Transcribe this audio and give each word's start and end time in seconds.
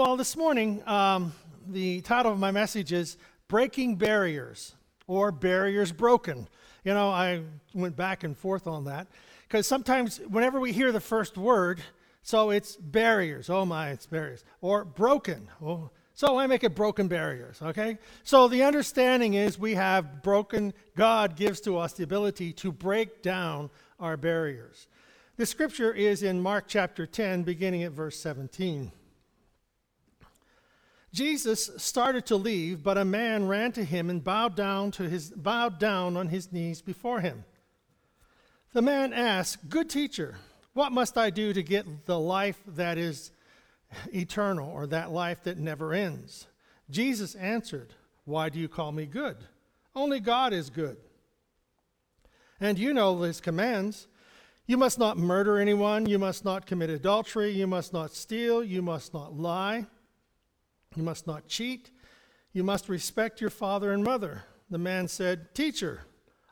Well, 0.00 0.16
this 0.16 0.34
morning, 0.34 0.82
um, 0.88 1.34
the 1.68 2.00
title 2.00 2.32
of 2.32 2.38
my 2.38 2.52
message 2.52 2.90
is 2.90 3.18
Breaking 3.48 3.96
Barriers 3.96 4.74
or 5.06 5.30
Barriers 5.30 5.92
Broken. 5.92 6.48
You 6.84 6.94
know, 6.94 7.10
I 7.10 7.42
went 7.74 7.96
back 7.96 8.24
and 8.24 8.34
forth 8.34 8.66
on 8.66 8.86
that 8.86 9.08
because 9.46 9.66
sometimes 9.66 10.16
whenever 10.20 10.58
we 10.58 10.72
hear 10.72 10.90
the 10.90 11.02
first 11.02 11.36
word, 11.36 11.82
so 12.22 12.48
it's 12.48 12.76
barriers. 12.76 13.50
Oh 13.50 13.66
my, 13.66 13.90
it's 13.90 14.06
barriers. 14.06 14.42
Or 14.62 14.86
broken. 14.86 15.50
Oh, 15.62 15.90
so 16.14 16.38
I 16.38 16.46
make 16.46 16.64
it 16.64 16.74
broken 16.74 17.06
barriers, 17.06 17.60
okay? 17.60 17.98
So 18.24 18.48
the 18.48 18.62
understanding 18.62 19.34
is 19.34 19.58
we 19.58 19.74
have 19.74 20.22
broken, 20.22 20.72
God 20.96 21.36
gives 21.36 21.60
to 21.60 21.76
us 21.76 21.92
the 21.92 22.04
ability 22.04 22.54
to 22.54 22.72
break 22.72 23.20
down 23.20 23.68
our 23.98 24.16
barriers. 24.16 24.86
The 25.36 25.44
scripture 25.44 25.92
is 25.92 26.22
in 26.22 26.40
Mark 26.40 26.64
chapter 26.68 27.04
10, 27.04 27.42
beginning 27.42 27.82
at 27.82 27.92
verse 27.92 28.18
17. 28.18 28.92
Jesus 31.12 31.70
started 31.76 32.26
to 32.26 32.36
leave, 32.36 32.82
but 32.82 32.96
a 32.96 33.04
man 33.04 33.48
ran 33.48 33.72
to 33.72 33.84
him 33.84 34.10
and 34.10 34.22
bowed 34.22 34.54
down, 34.54 34.92
to 34.92 35.08
his, 35.08 35.30
bowed 35.30 35.78
down 35.78 36.16
on 36.16 36.28
his 36.28 36.52
knees 36.52 36.82
before 36.82 37.20
him. 37.20 37.44
The 38.72 38.82
man 38.82 39.12
asked, 39.12 39.68
Good 39.68 39.90
teacher, 39.90 40.36
what 40.72 40.92
must 40.92 41.18
I 41.18 41.30
do 41.30 41.52
to 41.52 41.62
get 41.62 42.06
the 42.06 42.18
life 42.18 42.60
that 42.66 42.96
is 42.96 43.32
eternal 44.14 44.70
or 44.70 44.86
that 44.86 45.10
life 45.10 45.42
that 45.42 45.58
never 45.58 45.92
ends? 45.92 46.46
Jesus 46.88 47.34
answered, 47.34 47.94
Why 48.24 48.48
do 48.48 48.60
you 48.60 48.68
call 48.68 48.92
me 48.92 49.06
good? 49.06 49.36
Only 49.96 50.20
God 50.20 50.52
is 50.52 50.70
good. 50.70 50.96
And 52.60 52.78
you 52.78 52.94
know 52.94 53.20
his 53.22 53.40
commands. 53.40 54.06
You 54.66 54.76
must 54.76 54.98
not 54.98 55.18
murder 55.18 55.58
anyone. 55.58 56.06
You 56.06 56.20
must 56.20 56.44
not 56.44 56.66
commit 56.66 56.90
adultery. 56.90 57.50
You 57.50 57.66
must 57.66 57.92
not 57.92 58.12
steal. 58.12 58.62
You 58.62 58.82
must 58.82 59.12
not 59.12 59.36
lie. 59.36 59.86
You 60.96 61.02
must 61.04 61.26
not 61.26 61.46
cheat. 61.46 61.90
You 62.52 62.64
must 62.64 62.88
respect 62.88 63.40
your 63.40 63.50
father 63.50 63.92
and 63.92 64.02
mother. 64.02 64.44
The 64.70 64.78
man 64.78 65.06
said, 65.06 65.54
Teacher, 65.54 66.02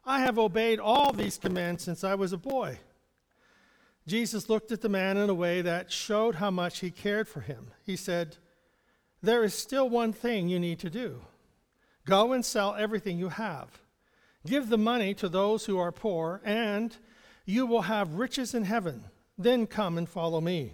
I 0.04 0.20
have 0.20 0.38
obeyed 0.38 0.78
all 0.78 1.12
these 1.12 1.38
commands 1.38 1.82
since 1.82 2.04
I 2.04 2.14
was 2.14 2.32
a 2.32 2.38
boy. 2.38 2.78
Jesus 4.06 4.48
looked 4.48 4.72
at 4.72 4.80
the 4.80 4.88
man 4.88 5.16
in 5.16 5.28
a 5.28 5.34
way 5.34 5.60
that 5.60 5.92
showed 5.92 6.36
how 6.36 6.50
much 6.50 6.78
he 6.78 6.90
cared 6.90 7.28
for 7.28 7.40
him. 7.40 7.72
He 7.84 7.96
said, 7.96 8.36
There 9.22 9.42
is 9.42 9.54
still 9.54 9.90
one 9.90 10.12
thing 10.12 10.48
you 10.48 10.58
need 10.58 10.78
to 10.80 10.90
do 10.90 11.20
go 12.04 12.32
and 12.32 12.42
sell 12.42 12.74
everything 12.74 13.18
you 13.18 13.28
have. 13.28 13.82
Give 14.46 14.70
the 14.70 14.78
money 14.78 15.12
to 15.14 15.28
those 15.28 15.66
who 15.66 15.78
are 15.78 15.92
poor, 15.92 16.40
and 16.42 16.96
you 17.44 17.66
will 17.66 17.82
have 17.82 18.14
riches 18.14 18.54
in 18.54 18.64
heaven. 18.64 19.04
Then 19.36 19.66
come 19.66 19.98
and 19.98 20.08
follow 20.08 20.40
me. 20.40 20.72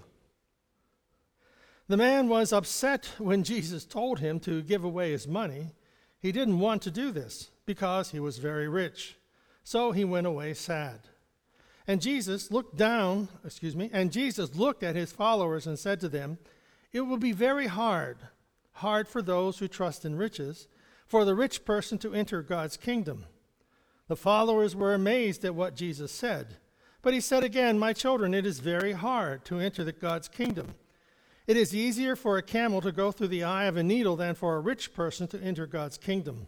The 1.86 1.96
man 1.98 2.28
was 2.28 2.52
upset 2.52 3.10
when 3.18 3.44
Jesus 3.44 3.84
told 3.84 4.18
him 4.18 4.40
to 4.40 4.62
give 4.62 4.84
away 4.84 5.12
his 5.12 5.28
money. 5.28 5.72
He 6.18 6.32
didn't 6.32 6.60
want 6.60 6.80
to 6.82 6.90
do 6.90 7.10
this 7.10 7.50
because 7.66 8.10
he 8.10 8.20
was 8.20 8.38
very 8.38 8.68
rich. 8.68 9.16
So 9.64 9.92
he 9.92 10.04
went 10.04 10.26
away 10.26 10.54
sad. 10.54 11.00
And 11.86 12.00
Jesus 12.00 12.50
looked 12.50 12.76
down, 12.76 13.28
excuse 13.44 13.76
me, 13.76 13.90
and 13.92 14.10
Jesus 14.10 14.54
looked 14.54 14.82
at 14.82 14.96
his 14.96 15.12
followers 15.12 15.66
and 15.66 15.78
said 15.78 16.00
to 16.00 16.08
them, 16.08 16.38
It 16.92 17.02
will 17.02 17.18
be 17.18 17.32
very 17.32 17.66
hard, 17.66 18.16
hard 18.72 19.06
for 19.06 19.20
those 19.20 19.58
who 19.58 19.68
trust 19.68 20.06
in 20.06 20.16
riches, 20.16 20.66
for 21.06 21.26
the 21.26 21.34
rich 21.34 21.66
person 21.66 21.98
to 21.98 22.14
enter 22.14 22.40
God's 22.40 22.78
kingdom. 22.78 23.26
The 24.08 24.16
followers 24.16 24.74
were 24.74 24.94
amazed 24.94 25.44
at 25.44 25.54
what 25.54 25.76
Jesus 25.76 26.12
said. 26.12 26.56
But 27.02 27.12
he 27.12 27.20
said 27.20 27.44
again, 27.44 27.78
My 27.78 27.92
children, 27.92 28.32
it 28.32 28.46
is 28.46 28.60
very 28.60 28.92
hard 28.92 29.44
to 29.46 29.58
enter 29.58 29.84
the 29.84 29.92
God's 29.92 30.28
kingdom. 30.28 30.74
It 31.46 31.56
is 31.56 31.74
easier 31.74 32.16
for 32.16 32.38
a 32.38 32.42
camel 32.42 32.80
to 32.80 32.92
go 32.92 33.12
through 33.12 33.28
the 33.28 33.44
eye 33.44 33.64
of 33.64 33.76
a 33.76 33.82
needle 33.82 34.16
than 34.16 34.34
for 34.34 34.56
a 34.56 34.60
rich 34.60 34.94
person 34.94 35.28
to 35.28 35.40
enter 35.40 35.66
God's 35.66 35.98
kingdom. 35.98 36.46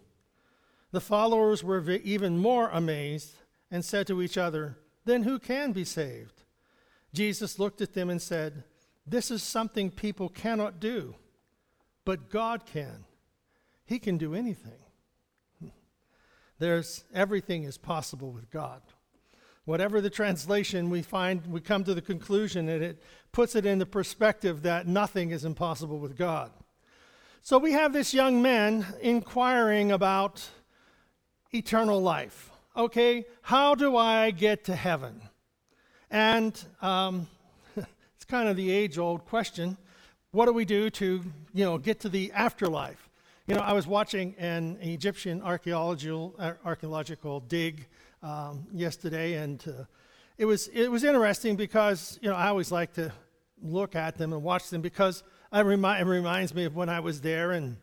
The 0.90 1.00
followers 1.00 1.62
were 1.62 1.82
even 1.90 2.38
more 2.38 2.70
amazed 2.70 3.34
and 3.70 3.84
said 3.84 4.06
to 4.06 4.22
each 4.22 4.38
other, 4.38 4.78
Then 5.04 5.24
who 5.24 5.38
can 5.38 5.72
be 5.72 5.84
saved? 5.84 6.44
Jesus 7.12 7.58
looked 7.58 7.82
at 7.82 7.92
them 7.92 8.08
and 8.08 8.22
said, 8.22 8.64
This 9.06 9.30
is 9.30 9.42
something 9.42 9.90
people 9.90 10.30
cannot 10.30 10.80
do, 10.80 11.14
but 12.04 12.30
God 12.30 12.64
can. 12.64 13.04
He 13.84 13.98
can 13.98 14.16
do 14.16 14.34
anything. 14.34 14.80
There's 16.58 17.04
everything 17.12 17.64
is 17.64 17.76
possible 17.76 18.32
with 18.32 18.50
God. 18.50 18.80
Whatever 19.66 20.00
the 20.00 20.10
translation, 20.10 20.90
we 20.90 21.02
find 21.02 21.44
we 21.48 21.60
come 21.60 21.82
to 21.84 21.92
the 21.92 22.00
conclusion 22.00 22.66
that 22.66 22.80
it 22.80 23.02
puts 23.32 23.56
it 23.56 23.66
in 23.66 23.80
the 23.80 23.84
perspective 23.84 24.62
that 24.62 24.86
nothing 24.86 25.32
is 25.32 25.44
impossible 25.44 25.98
with 25.98 26.16
God. 26.16 26.52
So 27.42 27.58
we 27.58 27.72
have 27.72 27.92
this 27.92 28.14
young 28.14 28.40
man 28.40 28.86
inquiring 29.00 29.90
about 29.90 30.48
eternal 31.52 32.00
life. 32.00 32.52
Okay, 32.76 33.24
how 33.42 33.74
do 33.74 33.96
I 33.96 34.30
get 34.30 34.64
to 34.66 34.76
heaven? 34.76 35.20
And 36.12 36.56
um, 36.80 37.26
it's 37.76 38.24
kind 38.28 38.48
of 38.48 38.56
the 38.56 38.70
age-old 38.70 39.26
question: 39.26 39.76
What 40.30 40.46
do 40.46 40.52
we 40.52 40.64
do 40.64 40.90
to, 40.90 41.24
you 41.52 41.64
know, 41.64 41.76
get 41.76 41.98
to 42.00 42.08
the 42.08 42.30
afterlife? 42.30 43.08
You 43.48 43.56
know, 43.56 43.62
I 43.62 43.72
was 43.72 43.88
watching 43.88 44.36
an 44.38 44.78
Egyptian 44.80 45.42
archaeological 45.42 46.36
archaeological 46.64 47.40
dig 47.40 47.88
um, 48.26 48.66
yesterday, 48.72 49.34
and 49.34 49.62
uh, 49.68 49.84
it 50.36 50.46
was 50.46 50.68
it 50.68 50.90
was 50.90 51.04
interesting 51.04 51.54
because 51.56 52.18
you 52.20 52.28
know 52.28 52.34
I 52.34 52.48
always 52.48 52.72
like 52.72 52.92
to 52.94 53.12
look 53.62 53.94
at 53.94 54.18
them 54.18 54.32
and 54.32 54.42
watch 54.42 54.68
them 54.68 54.82
because 54.82 55.22
I 55.52 55.60
remi- 55.60 56.00
it 56.00 56.06
reminds 56.06 56.54
me 56.54 56.64
of 56.64 56.74
when 56.74 56.88
I 56.88 57.00
was 57.00 57.20
there, 57.20 57.52
and 57.52 57.76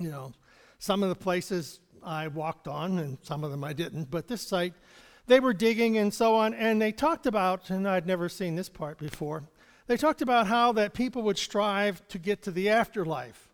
you 0.00 0.10
know 0.10 0.32
some 0.78 1.02
of 1.02 1.10
the 1.10 1.14
places 1.14 1.80
I 2.02 2.28
walked 2.28 2.66
on, 2.66 2.98
and 2.98 3.18
some 3.22 3.44
of 3.44 3.50
them 3.50 3.62
I 3.62 3.74
didn't. 3.74 4.10
But 4.10 4.26
this 4.26 4.40
site, 4.40 4.74
they 5.26 5.38
were 5.38 5.52
digging 5.52 5.98
and 5.98 6.12
so 6.14 6.34
on, 6.34 6.54
and 6.54 6.80
they 6.80 6.90
talked 6.90 7.26
about, 7.26 7.68
and 7.68 7.86
I'd 7.86 8.06
never 8.06 8.28
seen 8.30 8.54
this 8.54 8.70
part 8.70 8.98
before. 8.98 9.44
They 9.86 9.98
talked 9.98 10.22
about 10.22 10.46
how 10.46 10.72
that 10.72 10.94
people 10.94 11.22
would 11.22 11.38
strive 11.38 12.06
to 12.08 12.18
get 12.18 12.42
to 12.42 12.50
the 12.50 12.70
afterlife 12.70 13.50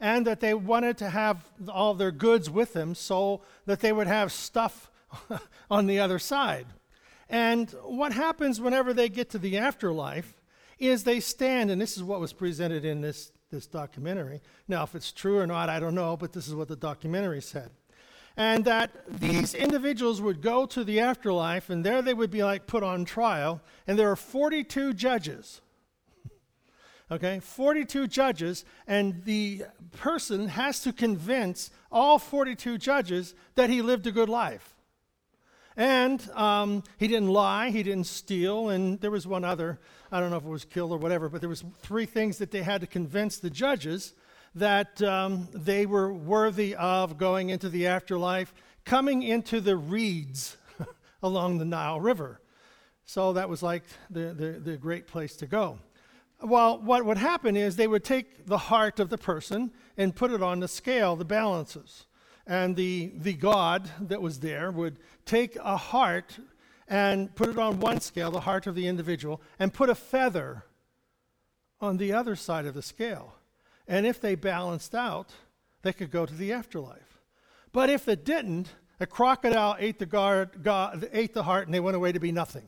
and 0.00 0.26
that 0.26 0.40
they 0.40 0.54
wanted 0.54 0.96
to 0.98 1.10
have 1.10 1.44
all 1.68 1.94
their 1.94 2.12
goods 2.12 2.48
with 2.48 2.72
them 2.72 2.94
so 2.94 3.42
that 3.66 3.80
they 3.80 3.92
would 3.92 4.06
have 4.06 4.32
stuff 4.32 4.90
on 5.70 5.86
the 5.86 6.00
other 6.00 6.18
side. 6.18 6.66
And 7.28 7.70
what 7.82 8.12
happens 8.12 8.60
whenever 8.60 8.92
they 8.92 9.08
get 9.08 9.30
to 9.30 9.38
the 9.38 9.58
afterlife 9.58 10.34
is 10.78 11.04
they 11.04 11.20
stand, 11.20 11.70
and 11.70 11.80
this 11.80 11.96
is 11.96 12.02
what 12.02 12.20
was 12.20 12.32
presented 12.32 12.84
in 12.84 13.00
this, 13.00 13.32
this 13.50 13.66
documentary. 13.66 14.40
Now, 14.68 14.82
if 14.82 14.94
it's 14.94 15.12
true 15.12 15.38
or 15.38 15.46
not, 15.46 15.68
I 15.68 15.80
don't 15.80 15.94
know, 15.94 16.16
but 16.16 16.32
this 16.32 16.48
is 16.48 16.54
what 16.54 16.68
the 16.68 16.76
documentary 16.76 17.40
said. 17.40 17.70
And 18.36 18.64
that 18.64 18.90
these 19.08 19.54
individuals 19.54 20.20
would 20.20 20.42
go 20.42 20.66
to 20.66 20.82
the 20.82 21.00
afterlife, 21.00 21.70
and 21.70 21.84
there 21.84 22.02
they 22.02 22.14
would 22.14 22.30
be 22.30 22.42
like 22.42 22.66
put 22.66 22.82
on 22.82 23.04
trial, 23.04 23.60
and 23.86 23.98
there 23.98 24.10
are 24.10 24.16
42 24.16 24.94
judges. 24.94 25.60
Okay, 27.10 27.38
42 27.38 28.08
judges, 28.08 28.64
and 28.86 29.24
the 29.24 29.64
person 29.92 30.48
has 30.48 30.80
to 30.80 30.92
convince 30.92 31.70
all 31.92 32.18
42 32.18 32.78
judges 32.78 33.34
that 33.56 33.68
he 33.68 33.82
lived 33.82 34.06
a 34.06 34.10
good 34.10 34.30
life. 34.30 34.73
And 35.76 36.28
um, 36.30 36.84
he 36.98 37.08
didn't 37.08 37.30
lie, 37.30 37.70
he 37.70 37.82
didn't 37.82 38.06
steal, 38.06 38.68
and 38.68 39.00
there 39.00 39.10
was 39.10 39.26
one 39.26 39.44
other, 39.44 39.80
I 40.12 40.20
don't 40.20 40.30
know 40.30 40.36
if 40.36 40.44
it 40.44 40.48
was 40.48 40.64
killed 40.64 40.92
or 40.92 40.98
whatever, 40.98 41.28
but 41.28 41.40
there 41.40 41.48
was 41.48 41.64
three 41.80 42.06
things 42.06 42.38
that 42.38 42.52
they 42.52 42.62
had 42.62 42.80
to 42.82 42.86
convince 42.86 43.38
the 43.38 43.50
judges 43.50 44.14
that 44.54 45.02
um, 45.02 45.48
they 45.52 45.84
were 45.84 46.12
worthy 46.12 46.76
of 46.76 47.18
going 47.18 47.50
into 47.50 47.68
the 47.68 47.88
afterlife, 47.88 48.54
coming 48.84 49.22
into 49.22 49.60
the 49.60 49.76
reeds 49.76 50.56
along 51.22 51.58
the 51.58 51.64
Nile 51.64 52.00
River. 52.00 52.40
So 53.04 53.32
that 53.32 53.48
was 53.48 53.62
like 53.62 53.82
the, 54.10 54.32
the, 54.32 54.52
the 54.60 54.76
great 54.76 55.08
place 55.08 55.34
to 55.36 55.46
go. 55.46 55.78
Well, 56.40 56.78
what 56.78 57.04
would 57.04 57.18
happen 57.18 57.56
is 57.56 57.74
they 57.74 57.88
would 57.88 58.04
take 58.04 58.46
the 58.46 58.58
heart 58.58 59.00
of 59.00 59.10
the 59.10 59.18
person 59.18 59.72
and 59.96 60.14
put 60.14 60.30
it 60.30 60.42
on 60.42 60.60
the 60.60 60.68
scale, 60.68 61.16
the 61.16 61.24
balances 61.24 62.06
and 62.46 62.76
the, 62.76 63.12
the 63.16 63.32
God 63.32 63.90
that 64.00 64.20
was 64.20 64.40
there 64.40 64.70
would 64.70 64.98
take 65.24 65.56
a 65.56 65.76
heart 65.76 66.38
and 66.86 67.34
put 67.34 67.48
it 67.48 67.58
on 67.58 67.80
one 67.80 68.00
scale, 68.00 68.30
the 68.30 68.40
heart 68.40 68.66
of 68.66 68.74
the 68.74 68.86
individual, 68.86 69.40
and 69.58 69.72
put 69.72 69.88
a 69.88 69.94
feather 69.94 70.64
on 71.80 71.96
the 71.96 72.12
other 72.12 72.36
side 72.36 72.66
of 72.66 72.74
the 72.74 72.82
scale. 72.82 73.34
And 73.88 74.06
if 74.06 74.20
they 74.20 74.34
balanced 74.34 74.94
out, 74.94 75.30
they 75.82 75.92
could 75.92 76.10
go 76.10 76.26
to 76.26 76.34
the 76.34 76.52
afterlife. 76.52 77.18
But 77.72 77.90
if 77.90 78.08
it 78.08 78.24
didn't, 78.24 78.68
a 79.00 79.06
crocodile 79.06 79.76
ate 79.78 79.98
the, 79.98 80.06
guard, 80.06 80.62
God, 80.62 81.08
ate 81.12 81.34
the 81.34 81.42
heart 81.42 81.66
and 81.66 81.74
they 81.74 81.80
went 81.80 81.96
away 81.96 82.12
to 82.12 82.20
be 82.20 82.32
nothing. 82.32 82.64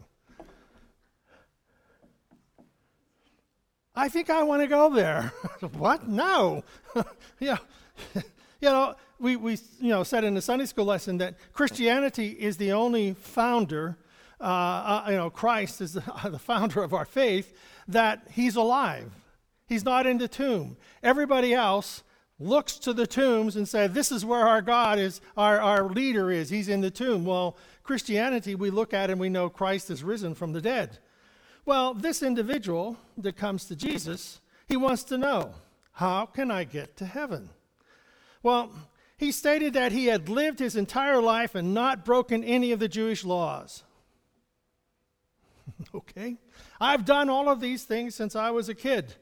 I 3.94 4.10
think 4.10 4.28
I 4.28 4.42
want 4.42 4.60
to 4.60 4.66
go 4.66 4.92
there. 4.92 5.32
what? 5.72 6.06
No. 6.06 6.64
yeah. 7.40 7.56
you 8.14 8.22
know, 8.60 8.94
we, 9.18 9.36
we 9.36 9.58
you 9.80 9.88
know, 9.88 10.02
said 10.02 10.24
in 10.24 10.34
the 10.34 10.42
Sunday 10.42 10.66
school 10.66 10.84
lesson 10.84 11.18
that 11.18 11.36
Christianity 11.52 12.28
is 12.28 12.56
the 12.56 12.72
only 12.72 13.14
founder, 13.14 13.96
uh, 14.40 14.44
uh, 14.44 15.04
you 15.08 15.16
know, 15.16 15.30
Christ 15.30 15.80
is 15.80 15.94
the, 15.94 16.02
the 16.30 16.38
founder 16.38 16.82
of 16.82 16.92
our 16.92 17.04
faith, 17.04 17.56
that 17.88 18.26
he's 18.32 18.56
alive. 18.56 19.12
He's 19.66 19.84
not 19.84 20.06
in 20.06 20.18
the 20.18 20.28
tomb. 20.28 20.76
Everybody 21.02 21.54
else 21.54 22.02
looks 22.38 22.76
to 22.78 22.92
the 22.92 23.06
tombs 23.06 23.56
and 23.56 23.68
say, 23.68 23.86
This 23.86 24.12
is 24.12 24.24
where 24.24 24.46
our 24.46 24.62
God 24.62 24.98
is, 24.98 25.20
our, 25.36 25.60
our 25.60 25.88
leader 25.88 26.30
is. 26.30 26.50
He's 26.50 26.68
in 26.68 26.80
the 26.80 26.90
tomb. 26.90 27.24
Well, 27.24 27.56
Christianity, 27.82 28.54
we 28.54 28.70
look 28.70 28.92
at 28.92 29.10
and 29.10 29.18
we 29.18 29.28
know 29.28 29.48
Christ 29.48 29.90
is 29.90 30.04
risen 30.04 30.34
from 30.34 30.52
the 30.52 30.60
dead. 30.60 30.98
Well, 31.64 31.94
this 31.94 32.22
individual 32.22 32.96
that 33.18 33.36
comes 33.36 33.64
to 33.66 33.76
Jesus, 33.76 34.40
he 34.68 34.76
wants 34.76 35.02
to 35.04 35.18
know, 35.18 35.54
How 35.92 36.26
can 36.26 36.50
I 36.50 36.64
get 36.64 36.96
to 36.98 37.06
heaven? 37.06 37.50
Well, 38.42 38.70
he 39.18 39.32
stated 39.32 39.72
that 39.72 39.92
he 39.92 40.06
had 40.06 40.28
lived 40.28 40.58
his 40.58 40.76
entire 40.76 41.20
life 41.20 41.54
and 41.54 41.72
not 41.72 42.04
broken 42.04 42.44
any 42.44 42.72
of 42.72 42.78
the 42.78 42.88
Jewish 42.88 43.24
laws. 43.24 43.82
okay? 45.94 46.36
I've 46.80 47.04
done 47.04 47.30
all 47.30 47.48
of 47.48 47.60
these 47.60 47.84
things 47.84 48.14
since 48.14 48.36
I 48.36 48.50
was 48.50 48.68
a 48.68 48.74
kid. 48.74 49.14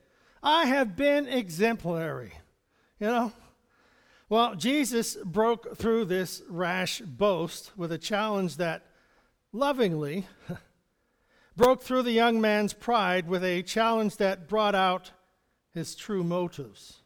I 0.43 0.67
have 0.67 0.97
been 0.97 1.27
exemplary. 1.27 2.33
You 2.99 3.07
know? 3.07 3.33
Well, 4.29 4.55
Jesus 4.57 5.17
broke 5.17 5.77
through 5.77 6.07
this 6.07 6.43
rash 6.49 7.01
boast 7.01 7.71
with 7.77 7.93
a 7.93 7.99
challenge 7.99 8.57
that 8.57 8.87
lovingly 9.53 10.27
broke 11.57 11.83
through 11.83 12.03
the 12.03 12.13
young 12.13 12.41
man's 12.41 12.73
pride 12.73 13.29
with 13.29 13.45
a 13.45 13.63
challenge 13.63 14.17
that 14.17 14.49
brought 14.49 14.75
out 14.75 15.13
his 15.73 15.95
true 15.95 16.25
motives. 16.25 17.04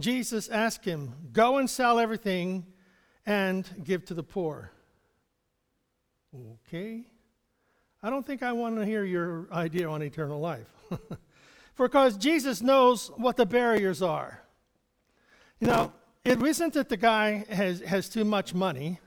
Jesus 0.00 0.48
asked 0.48 0.84
him, 0.84 1.14
Go 1.32 1.58
and 1.58 1.68
sell 1.68 1.98
everything 1.98 2.66
and 3.26 3.68
give 3.84 4.04
to 4.06 4.14
the 4.14 4.22
poor. 4.22 4.72
Okay. 6.66 7.04
I 8.02 8.10
don't 8.10 8.26
think 8.26 8.42
I 8.42 8.52
want 8.52 8.76
to 8.76 8.84
hear 8.84 9.04
your 9.04 9.48
idea 9.52 9.88
on 9.88 10.02
eternal 10.02 10.40
life. 10.40 10.68
for 11.74 11.88
because 11.88 12.16
Jesus 12.16 12.60
knows 12.60 13.08
what 13.16 13.36
the 13.36 13.46
barriers 13.46 14.02
are. 14.02 14.42
You 15.60 15.68
know, 15.68 15.92
it 16.24 16.42
isn't 16.42 16.74
that 16.74 16.88
the 16.88 16.96
guy 16.96 17.44
has, 17.48 17.80
has 17.80 18.08
too 18.08 18.24
much 18.24 18.52
money, 18.52 19.00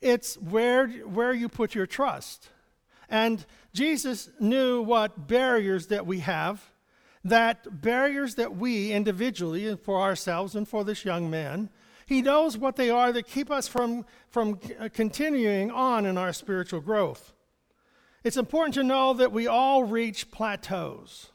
it's 0.00 0.36
where, 0.36 0.88
where 0.88 1.32
you 1.32 1.48
put 1.48 1.74
your 1.74 1.86
trust. 1.86 2.50
And 3.08 3.44
Jesus 3.72 4.28
knew 4.38 4.82
what 4.82 5.28
barriers 5.28 5.86
that 5.86 6.06
we 6.06 6.18
have, 6.18 6.62
that 7.28 7.80
barriers 7.80 8.34
that 8.36 8.56
we 8.56 8.92
individually, 8.92 9.66
and 9.66 9.80
for 9.80 10.00
ourselves 10.00 10.54
and 10.54 10.66
for 10.66 10.84
this 10.84 11.04
young 11.04 11.30
man, 11.30 11.70
he 12.06 12.22
knows 12.22 12.56
what 12.56 12.76
they 12.76 12.90
are 12.90 13.12
that 13.12 13.26
keep 13.26 13.50
us 13.50 13.68
from, 13.68 14.06
from 14.30 14.58
uh, 14.80 14.88
continuing 14.92 15.70
on 15.70 16.06
in 16.06 16.16
our 16.16 16.32
spiritual 16.32 16.80
growth. 16.80 17.34
It's 18.24 18.36
important 18.36 18.74
to 18.74 18.82
know 18.82 19.14
that 19.14 19.30
we 19.30 19.46
all 19.46 19.84
reach 19.84 20.30
plateaus. 20.30 21.30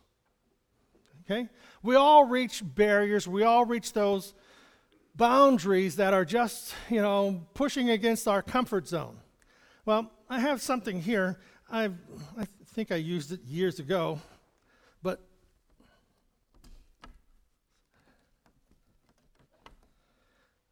Okay? 1.25 1.47
We 1.81 1.95
all 1.95 2.25
reach 2.25 2.63
barriers, 2.63 3.27
we 3.27 3.43
all 3.43 3.65
reach 3.65 3.93
those 3.93 4.33
boundaries 5.15 5.97
that 5.97 6.13
are 6.13 6.25
just, 6.25 6.73
you 6.89 7.01
know, 7.01 7.45
pushing 7.53 7.91
against 7.91 8.27
our 8.27 8.41
comfort 8.41 8.87
zone. 8.87 9.17
Well, 9.85 10.11
I 10.29 10.39
have 10.39 10.61
something 10.61 11.01
here. 11.01 11.39
I've, 11.69 11.95
I 12.37 12.45
think 12.73 12.91
I 12.91 12.95
used 12.95 13.31
it 13.31 13.43
years 13.43 13.79
ago, 13.79 14.19
but 15.01 15.21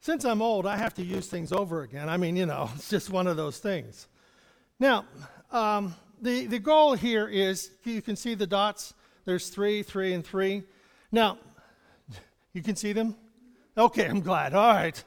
since 0.01 0.25
I'm 0.25 0.41
old, 0.41 0.65
I 0.65 0.77
have 0.77 0.95
to 0.95 1.03
use 1.03 1.27
things 1.27 1.51
over 1.51 1.83
again. 1.83 2.09
I 2.09 2.17
mean, 2.17 2.35
you 2.35 2.45
know, 2.45 2.69
it's 2.75 2.89
just 2.89 3.09
one 3.09 3.27
of 3.27 3.37
those 3.37 3.59
things. 3.59 4.07
Now, 4.79 5.05
um, 5.51 5.95
the, 6.21 6.47
the 6.47 6.59
goal 6.59 6.93
here 6.93 7.27
is 7.27 7.71
you 7.83 8.01
can 8.01 8.15
see 8.15 8.33
the 8.33 8.47
dots. 8.47 8.93
There's 9.25 9.49
three, 9.49 9.83
three, 9.83 10.13
and 10.13 10.25
three. 10.25 10.63
Now, 11.11 11.37
you 12.53 12.63
can 12.63 12.75
see 12.75 12.93
them? 12.93 13.15
Okay, 13.77 14.07
I'm 14.07 14.21
glad. 14.21 14.53
All 14.53 14.73
right. 14.73 15.01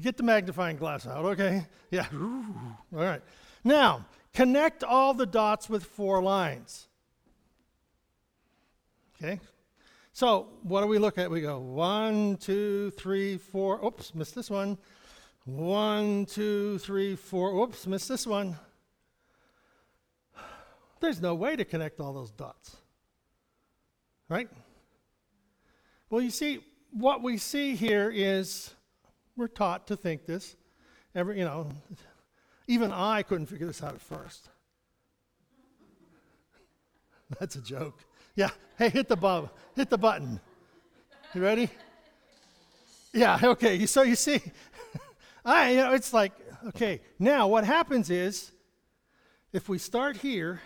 Get 0.00 0.16
the 0.16 0.22
magnifying 0.22 0.76
glass 0.76 1.06
out, 1.06 1.24
okay? 1.24 1.66
Yeah. 1.90 2.06
All 2.12 2.76
right. 2.92 3.22
Now, 3.64 4.04
connect 4.32 4.84
all 4.84 5.12
the 5.14 5.26
dots 5.26 5.68
with 5.68 5.84
four 5.84 6.22
lines. 6.22 6.86
Okay? 9.16 9.40
So, 10.18 10.48
what 10.64 10.80
do 10.80 10.88
we 10.88 10.98
look 10.98 11.16
at? 11.16 11.30
We 11.30 11.40
go 11.42 11.60
one, 11.60 12.38
two, 12.38 12.90
three, 12.90 13.38
four. 13.38 13.78
Oops, 13.84 14.16
missed 14.16 14.34
this 14.34 14.50
one. 14.50 14.76
One, 15.44 16.26
two, 16.26 16.78
three, 16.78 17.14
four. 17.14 17.54
Oops, 17.62 17.86
missed 17.86 18.08
this 18.08 18.26
one. 18.26 18.58
There's 20.98 21.20
no 21.20 21.36
way 21.36 21.54
to 21.54 21.64
connect 21.64 22.00
all 22.00 22.12
those 22.12 22.32
dots. 22.32 22.78
Right? 24.28 24.48
Well, 26.10 26.20
you 26.20 26.30
see, 26.30 26.64
what 26.90 27.22
we 27.22 27.38
see 27.38 27.76
here 27.76 28.10
is 28.12 28.74
we're 29.36 29.46
taught 29.46 29.86
to 29.86 29.96
think 29.96 30.26
this. 30.26 30.56
Every, 31.14 31.38
you 31.38 31.44
know, 31.44 31.70
even 32.66 32.90
I 32.90 33.22
couldn't 33.22 33.46
figure 33.46 33.68
this 33.68 33.84
out 33.84 33.94
at 33.94 34.00
first. 34.00 34.48
That's 37.38 37.54
a 37.54 37.62
joke. 37.62 38.00
Yeah. 38.38 38.50
Hey, 38.78 38.88
hit 38.88 39.08
the 39.08 39.16
bu- 39.16 39.48
hit 39.74 39.90
the 39.90 39.98
button. 39.98 40.38
You 41.34 41.42
ready? 41.42 41.68
Yeah. 43.12 43.36
Okay. 43.42 43.84
So 43.86 44.02
you 44.02 44.14
see, 44.14 44.40
I 45.44 45.70
you 45.70 45.76
know 45.78 45.92
it's 45.92 46.14
like 46.14 46.30
okay. 46.68 47.00
Now 47.18 47.48
what 47.48 47.64
happens 47.64 48.10
is, 48.10 48.52
if 49.52 49.68
we 49.68 49.76
start 49.76 50.18
here 50.18 50.60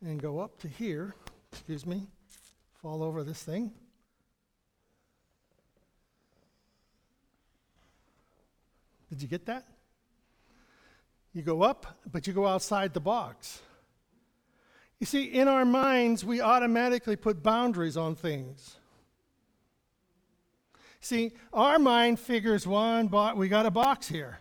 and 0.00 0.22
go 0.22 0.38
up 0.38 0.58
to 0.60 0.68
here, 0.68 1.14
excuse 1.52 1.84
me, 1.84 2.06
fall 2.80 3.02
over 3.02 3.22
this 3.24 3.42
thing. 3.42 3.70
Did 9.10 9.20
you 9.20 9.28
get 9.28 9.44
that? 9.44 9.66
You 11.34 11.42
go 11.42 11.62
up, 11.62 11.98
but 12.10 12.26
you 12.26 12.32
go 12.32 12.46
outside 12.46 12.94
the 12.94 13.00
box. 13.00 13.60
You 15.02 15.06
see, 15.06 15.24
in 15.24 15.48
our 15.48 15.64
minds, 15.64 16.24
we 16.24 16.40
automatically 16.40 17.16
put 17.16 17.42
boundaries 17.42 17.96
on 17.96 18.14
things. 18.14 18.76
See, 21.00 21.32
our 21.52 21.80
mind 21.80 22.20
figures 22.20 22.68
one, 22.68 23.08
bo- 23.08 23.34
we 23.34 23.48
got 23.48 23.66
a 23.66 23.70
box 23.72 24.06
here. 24.06 24.38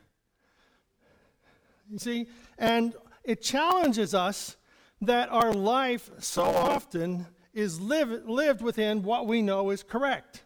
You 1.89 1.97
see, 1.97 2.27
and 2.59 2.93
it 3.23 3.41
challenges 3.41 4.13
us 4.13 4.55
that 5.01 5.29
our 5.29 5.51
life 5.51 6.11
so 6.19 6.43
often 6.43 7.25
is 7.55 7.81
live, 7.81 8.29
lived 8.29 8.61
within 8.61 9.01
what 9.01 9.25
we 9.25 9.41
know 9.41 9.71
is 9.71 9.81
correct. 9.81 10.43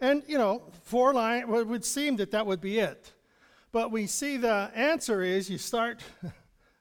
And, 0.00 0.22
you 0.28 0.38
know, 0.38 0.70
four 0.84 1.12
line, 1.12 1.48
well, 1.48 1.60
it 1.60 1.66
would 1.66 1.84
seem 1.84 2.14
that 2.18 2.30
that 2.30 2.46
would 2.46 2.60
be 2.60 2.78
it. 2.78 3.12
But 3.72 3.90
we 3.90 4.06
see 4.06 4.36
the 4.36 4.70
answer 4.72 5.20
is 5.20 5.50
you 5.50 5.58
start, 5.58 6.00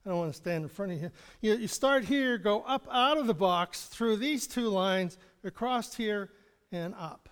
I 0.10 0.12
don't 0.12 0.22
want 0.22 0.34
to 0.34 0.38
stand 0.38 0.64
in 0.64 0.70
front 0.70 0.92
of 0.92 1.02
you. 1.04 1.12
you. 1.40 1.54
You 1.56 1.68
start 1.68 2.04
here, 2.04 2.40
go 2.40 2.62
up 2.62 2.88
out 2.92 3.20
of 3.20 3.28
the 3.28 3.36
box 3.36 3.84
through 3.86 4.16
these 4.16 4.48
two 4.48 4.70
lines, 4.70 5.20
across 5.44 5.94
here, 5.94 6.32
and 6.72 6.96
up. 6.98 7.30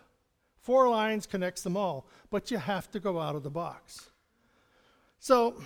Four 0.61 0.87
lines 0.87 1.25
connects 1.25 1.63
them 1.63 1.75
all, 1.75 2.07
but 2.29 2.51
you 2.51 2.59
have 2.59 2.91
to 2.91 2.99
go 2.99 3.19
out 3.19 3.35
of 3.35 3.41
the 3.41 3.49
box. 3.49 4.11
So, 5.17 5.59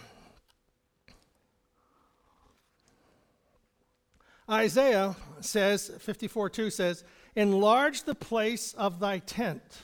Isaiah 4.49 5.17
says, 5.41 5.91
54 5.99 6.49
2 6.49 6.69
says, 6.69 7.03
Enlarge 7.35 8.03
the 8.03 8.15
place 8.15 8.73
of 8.75 9.01
thy 9.01 9.19
tent 9.19 9.83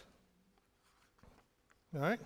all 1.98 2.01
right? 2.01 2.19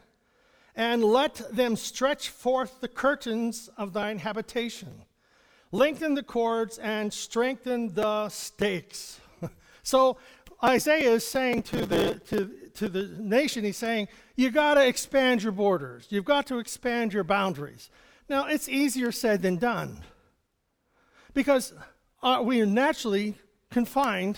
And 0.76 1.04
let 1.04 1.36
them 1.56 1.76
stretch 1.76 2.30
forth 2.30 2.80
the 2.80 2.88
curtains 2.88 3.70
of 3.78 3.94
thine 3.94 4.20
habitation. 4.20 5.04
Lengthen 5.72 6.16
the 6.16 6.24
cords 6.24 6.78
and 6.78 7.12
strengthen 7.12 7.94
the 7.94 8.30
stakes. 8.30 9.20
so 9.84 10.18
Isaiah 10.64 11.12
is 11.12 11.26
saying 11.26 11.64
to 11.64 11.86
the, 11.86 12.22
to, 12.30 12.52
to 12.76 12.90
the 12.90 13.08
nation, 13.20 13.64
he's 13.64 13.78
saying, 13.78 14.08
you 14.36 14.50
got 14.50 14.76
to 14.76 14.88
expand 14.88 15.44
your 15.44 15.52
borders. 15.52 16.08
You've 16.10 16.26
got 16.26 16.48
to 16.48 16.60
expand 16.60 17.14
your 17.14 17.24
boundaries. 17.24 17.90
Now, 18.30 18.48
it's 18.48 18.70
easier 18.70 19.12
said 19.12 19.42
than 19.42 19.58
done 19.58 19.98
because 21.34 21.74
uh, 22.24 22.42
we 22.44 22.62
are 22.62 22.66
naturally 22.66 23.36
confined 23.70 24.38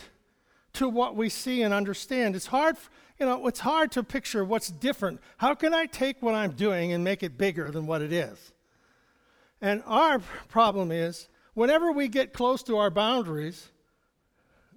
to 0.73 0.89
what 0.89 1.15
we 1.15 1.29
see 1.29 1.61
and 1.61 1.73
understand. 1.73 2.35
It's 2.35 2.47
hard, 2.47 2.77
you 3.19 3.25
know, 3.25 3.47
it's 3.47 3.59
hard 3.59 3.91
to 3.91 4.03
picture 4.03 4.43
what's 4.43 4.69
different. 4.69 5.21
How 5.37 5.53
can 5.53 5.73
I 5.73 5.85
take 5.85 6.21
what 6.21 6.33
I'm 6.33 6.51
doing 6.51 6.93
and 6.93 7.03
make 7.03 7.23
it 7.23 7.37
bigger 7.37 7.69
than 7.71 7.85
what 7.85 8.01
it 8.01 8.11
is? 8.11 8.51
And 9.61 9.83
our 9.85 10.19
problem 10.49 10.91
is 10.91 11.29
whenever 11.53 11.91
we 11.91 12.07
get 12.07 12.33
close 12.33 12.63
to 12.63 12.77
our 12.77 12.89
boundaries, 12.89 13.69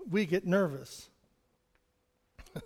we 0.09 0.27
get 0.27 0.47
nervous. 0.47 1.09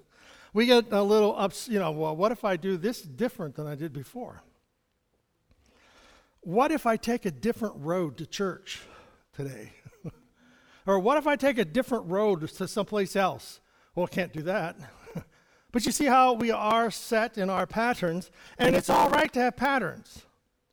we 0.53 0.67
get 0.67 0.93
a 0.93 1.03
little 1.03 1.35
ups, 1.37 1.69
you 1.69 1.79
know, 1.79 1.91
well, 1.93 2.15
what 2.15 2.33
if 2.33 2.45
I 2.45 2.57
do 2.57 2.77
this 2.77 3.01
different 3.01 3.55
than 3.55 3.67
I 3.67 3.75
did 3.75 3.93
before? 3.93 4.43
What 6.43 6.73
if 6.73 6.87
I 6.87 6.97
take 6.97 7.27
a 7.27 7.31
different 7.31 7.75
road 7.79 8.19
to 8.19 8.27
church 8.27 8.81
today? 9.35 9.73
Or 10.87 10.99
what 10.99 11.19
if 11.19 11.27
I 11.27 11.37
take 11.37 11.59
a 11.59 11.65
different 11.65 12.11
road 12.11 12.49
to 12.49 12.67
someplace 12.67 13.15
else? 13.15 13.61
Well, 13.95 14.07
can't 14.07 14.33
do 14.33 14.43
that. 14.43 14.77
But 15.73 15.87
you 15.87 15.93
see 15.93 16.07
how 16.07 16.33
we 16.33 16.51
are 16.51 16.91
set 16.91 17.39
in 17.39 17.49
our 17.51 17.67
patterns, 17.67 18.31
and 18.59 18.75
it's 18.75 18.91
all 18.91 19.11
right 19.11 19.33
to 19.33 19.41
have 19.41 19.57
patterns. 19.57 20.23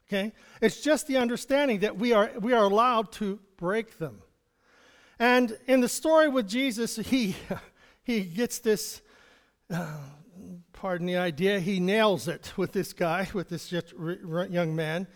Okay? 0.08 0.32
It's 0.62 0.82
just 0.82 1.08
the 1.08 1.18
understanding 1.18 1.80
that 1.80 1.98
we 1.98 2.14
are, 2.14 2.32
we 2.40 2.54
are 2.54 2.64
allowed 2.64 3.12
to 3.14 3.40
break 3.58 3.98
them. 3.98 4.22
And 5.20 5.58
in 5.68 5.82
the 5.82 5.90
story 5.90 6.30
with 6.30 6.48
Jesus, 6.48 6.96
he, 6.96 7.36
he 8.04 8.22
gets 8.22 8.60
this, 8.60 9.02
uh, 9.70 9.98
pardon 10.74 11.08
the 11.08 11.18
idea, 11.18 11.60
he 11.60 11.80
nails 11.80 12.28
it 12.28 12.54
with 12.56 12.72
this 12.72 12.94
guy, 12.94 13.28
with 13.34 13.50
this 13.50 13.72
young 13.72 14.76
man, 14.76 15.08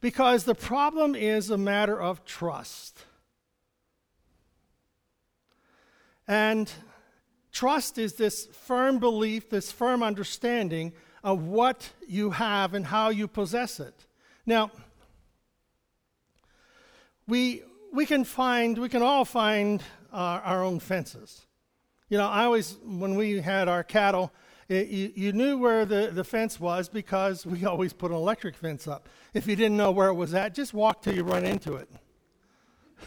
because 0.00 0.44
the 0.44 0.54
problem 0.54 1.14
is 1.14 1.50
a 1.50 1.58
matter 1.58 2.00
of 2.00 2.24
trust. 2.24 3.04
And 6.26 6.72
trust 7.52 7.98
is 7.98 8.14
this 8.14 8.46
firm 8.46 8.98
belief, 8.98 9.50
this 9.50 9.70
firm 9.70 10.02
understanding 10.02 10.92
of 11.22 11.44
what 11.44 11.90
you 12.08 12.30
have 12.30 12.74
and 12.74 12.86
how 12.86 13.10
you 13.10 13.28
possess 13.28 13.78
it. 13.78 14.06
Now, 14.44 14.70
we, 17.28 17.62
we 17.92 18.06
can 18.06 18.24
find, 18.24 18.76
we 18.78 18.88
can 18.88 19.02
all 19.02 19.24
find 19.24 19.82
our, 20.12 20.40
our 20.40 20.64
own 20.64 20.80
fences. 20.80 21.46
You 22.08 22.18
know, 22.18 22.26
I 22.26 22.44
always, 22.44 22.76
when 22.84 23.14
we 23.14 23.40
had 23.40 23.68
our 23.68 23.84
cattle, 23.84 24.32
it, 24.68 24.88
you, 24.88 25.12
you 25.14 25.32
knew 25.32 25.58
where 25.58 25.84
the, 25.84 26.10
the 26.12 26.24
fence 26.24 26.58
was 26.58 26.88
because 26.88 27.46
we 27.46 27.64
always 27.66 27.92
put 27.92 28.10
an 28.10 28.16
electric 28.16 28.56
fence 28.56 28.88
up. 28.88 29.08
If 29.34 29.46
you 29.46 29.56
didn't 29.56 29.76
know 29.76 29.92
where 29.92 30.08
it 30.08 30.14
was 30.14 30.34
at, 30.34 30.54
just 30.54 30.74
walk 30.74 31.02
till 31.02 31.14
you 31.14 31.22
run 31.22 31.44
into 31.44 31.76
it. 31.76 31.88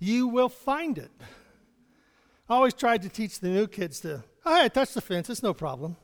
you 0.00 0.28
will 0.28 0.48
find 0.48 0.98
it. 0.98 1.10
I 2.48 2.56
always 2.56 2.74
tried 2.74 3.00
to 3.02 3.08
teach 3.08 3.40
the 3.40 3.48
new 3.48 3.66
kids 3.66 4.00
to, 4.00 4.22
oh, 4.44 4.62
hey, 4.62 4.68
touch 4.68 4.92
the 4.92 5.00
fence, 5.00 5.30
it's 5.30 5.42
no 5.42 5.54
problem. 5.54 5.96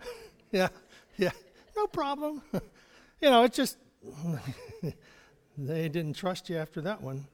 yeah, 0.50 0.68
yeah, 1.16 1.30
no 1.76 1.86
problem. 1.86 2.42
you 2.52 3.30
know, 3.30 3.44
it's 3.44 3.56
just, 3.56 3.76
they 5.58 5.88
didn't 5.88 6.14
trust 6.14 6.50
you 6.50 6.56
after 6.56 6.80
that 6.80 7.02
one. 7.02 7.28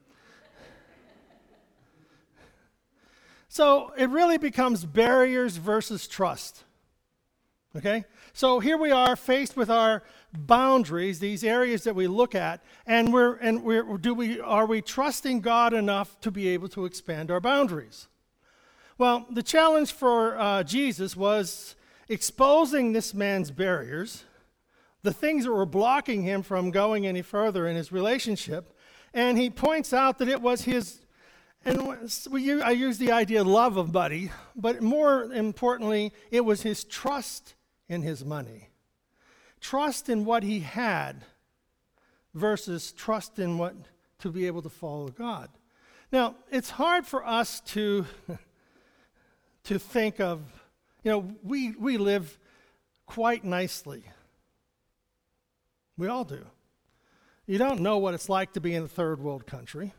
so 3.49 3.91
it 3.97 4.09
really 4.09 4.37
becomes 4.37 4.85
barriers 4.85 5.57
versus 5.57 6.07
trust. 6.07 6.63
Okay? 7.75 8.05
So 8.33 8.59
here 8.59 8.77
we 8.77 8.91
are 8.91 9.15
faced 9.15 9.57
with 9.57 9.71
our 9.71 10.03
boundaries, 10.31 11.19
these 11.19 11.43
areas 11.43 11.85
that 11.85 11.95
we 11.95 12.05
look 12.05 12.35
at, 12.35 12.63
and 12.85 13.11
we're 13.11 13.35
and 13.35 13.63
we're 13.63 13.97
do 13.97 14.13
we 14.13 14.39
are 14.39 14.67
we 14.67 14.81
trusting 14.81 15.41
God 15.41 15.73
enough 15.73 16.19
to 16.21 16.29
be 16.29 16.49
able 16.49 16.67
to 16.69 16.85
expand 16.85 17.31
our 17.31 17.39
boundaries? 17.39 18.07
Well, 18.97 19.25
the 19.29 19.43
challenge 19.43 19.91
for 19.91 20.37
uh, 20.37 20.63
Jesus 20.63 21.15
was 21.15 21.75
exposing 22.07 22.93
this 22.93 23.13
man's 23.13 23.51
barriers 23.51 24.25
the 25.03 25.13
things 25.13 25.43
that 25.43 25.51
were 25.51 25.65
blocking 25.65 26.23
him 26.23 26.41
from 26.41 26.71
going 26.71 27.05
any 27.05 27.21
further 27.21 27.67
in 27.67 27.75
his 27.75 27.91
relationship. 27.91 28.75
And 29.13 29.37
he 29.37 29.49
points 29.49 29.93
out 29.93 30.17
that 30.17 30.29
it 30.29 30.41
was 30.41 30.63
his, 30.63 31.01
and 31.65 31.99
I 32.63 32.71
use 32.71 32.97
the 32.97 33.11
idea 33.11 33.43
love 33.43 33.77
of 33.77 33.93
money, 33.93 34.31
but 34.55 34.81
more 34.81 35.25
importantly, 35.25 36.13
it 36.31 36.41
was 36.41 36.61
his 36.63 36.83
trust 36.83 37.53
in 37.87 38.01
his 38.01 38.25
money. 38.25 38.69
Trust 39.59 40.09
in 40.09 40.25
what 40.25 40.43
he 40.43 40.61
had 40.61 41.25
versus 42.33 42.91
trust 42.91 43.37
in 43.39 43.57
what 43.57 43.75
to 44.19 44.31
be 44.31 44.47
able 44.47 44.61
to 44.61 44.69
follow 44.69 45.09
God. 45.09 45.49
Now, 46.11 46.35
it's 46.49 46.71
hard 46.71 47.05
for 47.05 47.25
us 47.25 47.59
to, 47.61 48.05
to 49.65 49.79
think 49.79 50.19
of, 50.19 50.41
you 51.03 51.11
know, 51.11 51.35
we, 51.43 51.71
we 51.71 51.97
live 51.97 52.37
quite 53.05 53.43
nicely. 53.43 54.03
We 55.97 56.07
all 56.07 56.23
do. 56.23 56.45
You 57.45 57.57
don't 57.57 57.81
know 57.81 57.97
what 57.97 58.13
it's 58.13 58.29
like 58.29 58.53
to 58.53 58.61
be 58.61 58.73
in 58.73 58.83
a 58.83 58.87
third 58.87 59.19
world 59.19 59.45
country. 59.45 59.93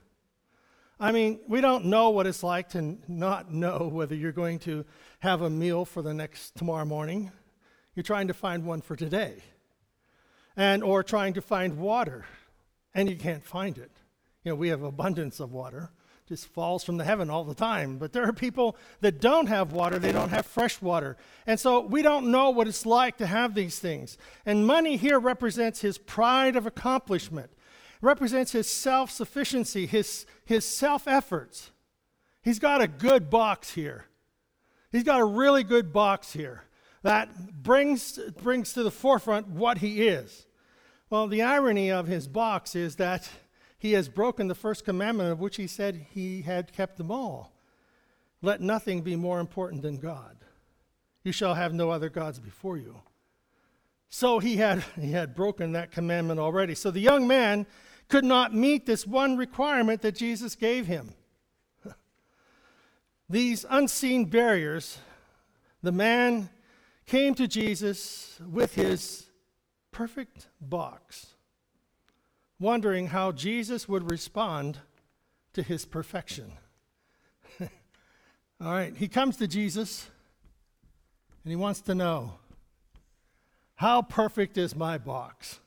I 0.99 1.13
mean, 1.13 1.41
we 1.49 1.61
don't 1.61 1.87
know 1.87 2.11
what 2.11 2.27
it's 2.27 2.43
like 2.43 2.71
to 2.71 2.97
not 3.09 3.53
know 3.53 3.91
whether 3.93 4.15
you're 4.15 4.33
going 4.33 4.61
to 4.61 4.85
have 5.21 5.43
a 5.43 5.51
meal 5.51 5.85
for 5.85 6.03
the 6.03 6.15
next 6.15 6.55
tomorrow 6.55 6.85
morning. 6.85 7.33
You're 7.95 8.05
trying 8.05 8.29
to 8.29 8.35
find 8.35 8.65
one 8.65 8.81
for 8.81 8.97
today. 8.97 9.43
And 10.57 10.85
or 10.85 11.03
trying 11.03 11.35
to 11.35 11.43
find 11.43 11.79
water 11.79 12.27
and 12.95 13.11
you 13.11 13.17
can't 13.17 13.45
find 13.45 13.77
it. 13.77 13.91
You 14.45 14.53
know, 14.53 14.57
we 14.57 14.69
have 14.69 14.83
abundance 14.83 15.41
of 15.41 15.53
water 15.53 15.91
just 16.29 16.47
falls 16.47 16.83
from 16.83 16.97
the 16.97 17.05
heaven 17.05 17.29
all 17.29 17.45
the 17.45 17.55
time. 17.55 17.99
But 17.99 18.13
there 18.13 18.25
are 18.25 18.33
people 18.33 18.77
that 19.01 19.21
don't 19.21 19.47
have 19.47 19.73
water, 19.73 19.99
they 19.99 20.13
don't 20.13 20.31
have 20.31 20.47
fresh 20.47 20.81
water. 20.81 21.17
And 21.47 21.61
so 21.61 21.81
we 21.81 22.03
don't 22.03 22.31
know 22.31 22.51
what 22.51 22.67
it's 22.67 22.87
like 22.87 23.19
to 23.19 23.27
have 23.27 23.55
these 23.55 23.79
things. 23.79 24.17
And 24.47 24.67
money 24.67 24.97
here 24.97 25.19
represents 25.19 25.81
his 25.81 25.99
pride 25.99 26.57
of 26.57 26.67
accomplishment, 26.67 27.51
represents 28.01 28.53
his 28.53 28.69
self 28.69 29.11
sufficiency, 29.11 29.87
his, 29.87 30.27
his 30.45 30.65
self 30.65 31.07
efforts. 31.07 31.71
He's 32.43 32.59
got 32.59 32.81
a 32.81 32.89
good 32.89 33.31
box 33.31 33.73
here. 33.73 34.07
He's 34.93 35.05
got 35.05 35.21
a 35.21 35.25
really 35.25 35.65
good 35.65 35.93
box 35.93 36.33
here 36.33 36.65
that 37.05 37.63
brings, 37.63 38.19
brings 38.43 38.73
to 38.73 38.83
the 38.83 38.91
forefront 38.91 39.47
what 39.49 39.79
he 39.79 40.09
is. 40.09 40.47
Well, 41.11 41.29
the 41.29 41.43
irony 41.43 41.93
of 41.93 42.07
his 42.07 42.27
box 42.27 42.75
is 42.75 42.97
that 42.97 43.29
he 43.85 43.93
has 43.93 44.09
broken 44.09 44.49
the 44.49 44.55
first 44.55 44.83
commandment 44.83 45.31
of 45.31 45.41
which 45.41 45.57
he 45.57 45.67
said 45.67 46.07
he 46.15 46.41
had 46.41 46.73
kept 46.73 46.97
them 46.97 47.11
all. 47.11 47.53
Let 48.41 48.63
nothing 48.63 49.03
be 49.03 49.15
more 49.15 49.41
important 49.41 49.83
than 49.83 49.99
God. 49.99 50.39
You 51.23 51.33
shall 51.33 51.53
have 51.53 51.75
no 51.75 51.91
other 51.91 52.09
gods 52.09 52.39
before 52.39 52.79
you. 52.79 53.03
So 54.09 54.39
he 54.39 54.57
had, 54.57 54.83
he 54.99 55.13
had 55.13 55.35
broken 55.35 55.73
that 55.73 55.93
commandment 55.93 56.41
already. 56.41 56.75
So 56.75 56.91
the 56.91 56.99
young 57.01 57.29
man 57.29 57.67
could 58.09 58.25
not 58.25 58.55
meet 58.55 58.87
this 58.87 59.07
one 59.07 59.37
requirement 59.37 60.01
that 60.01 60.15
Jesus 60.15 60.55
gave 60.55 60.87
him. 60.87 61.13
These 63.29 63.67
unseen 63.69 64.25
barriers, 64.25 64.97
the 65.83 65.93
man 65.93 66.49
came 67.05 67.35
to 67.35 67.47
Jesus 67.47 68.41
with 68.51 68.77
his 68.77 69.27
perfect 69.93 70.49
box 70.59 71.34
wondering 72.59 73.09
how 73.09 73.33
Jesus 73.33 73.89
would 73.89 74.11
respond 74.11 74.79
to 75.53 75.63
his 75.63 75.85
perfection. 75.85 76.53
All 77.61 78.73
right, 78.73 78.95
he 78.97 79.09
comes 79.09 79.37
to 79.39 79.47
Jesus 79.47 80.09
and 81.45 81.51
he 81.51 81.57
wants 81.57 81.81
to 81.83 81.95
know 81.95 82.35
how 83.77 84.03
perfect 84.03 84.57
is 84.57 84.75
my 84.77 84.99
box? 84.99 85.61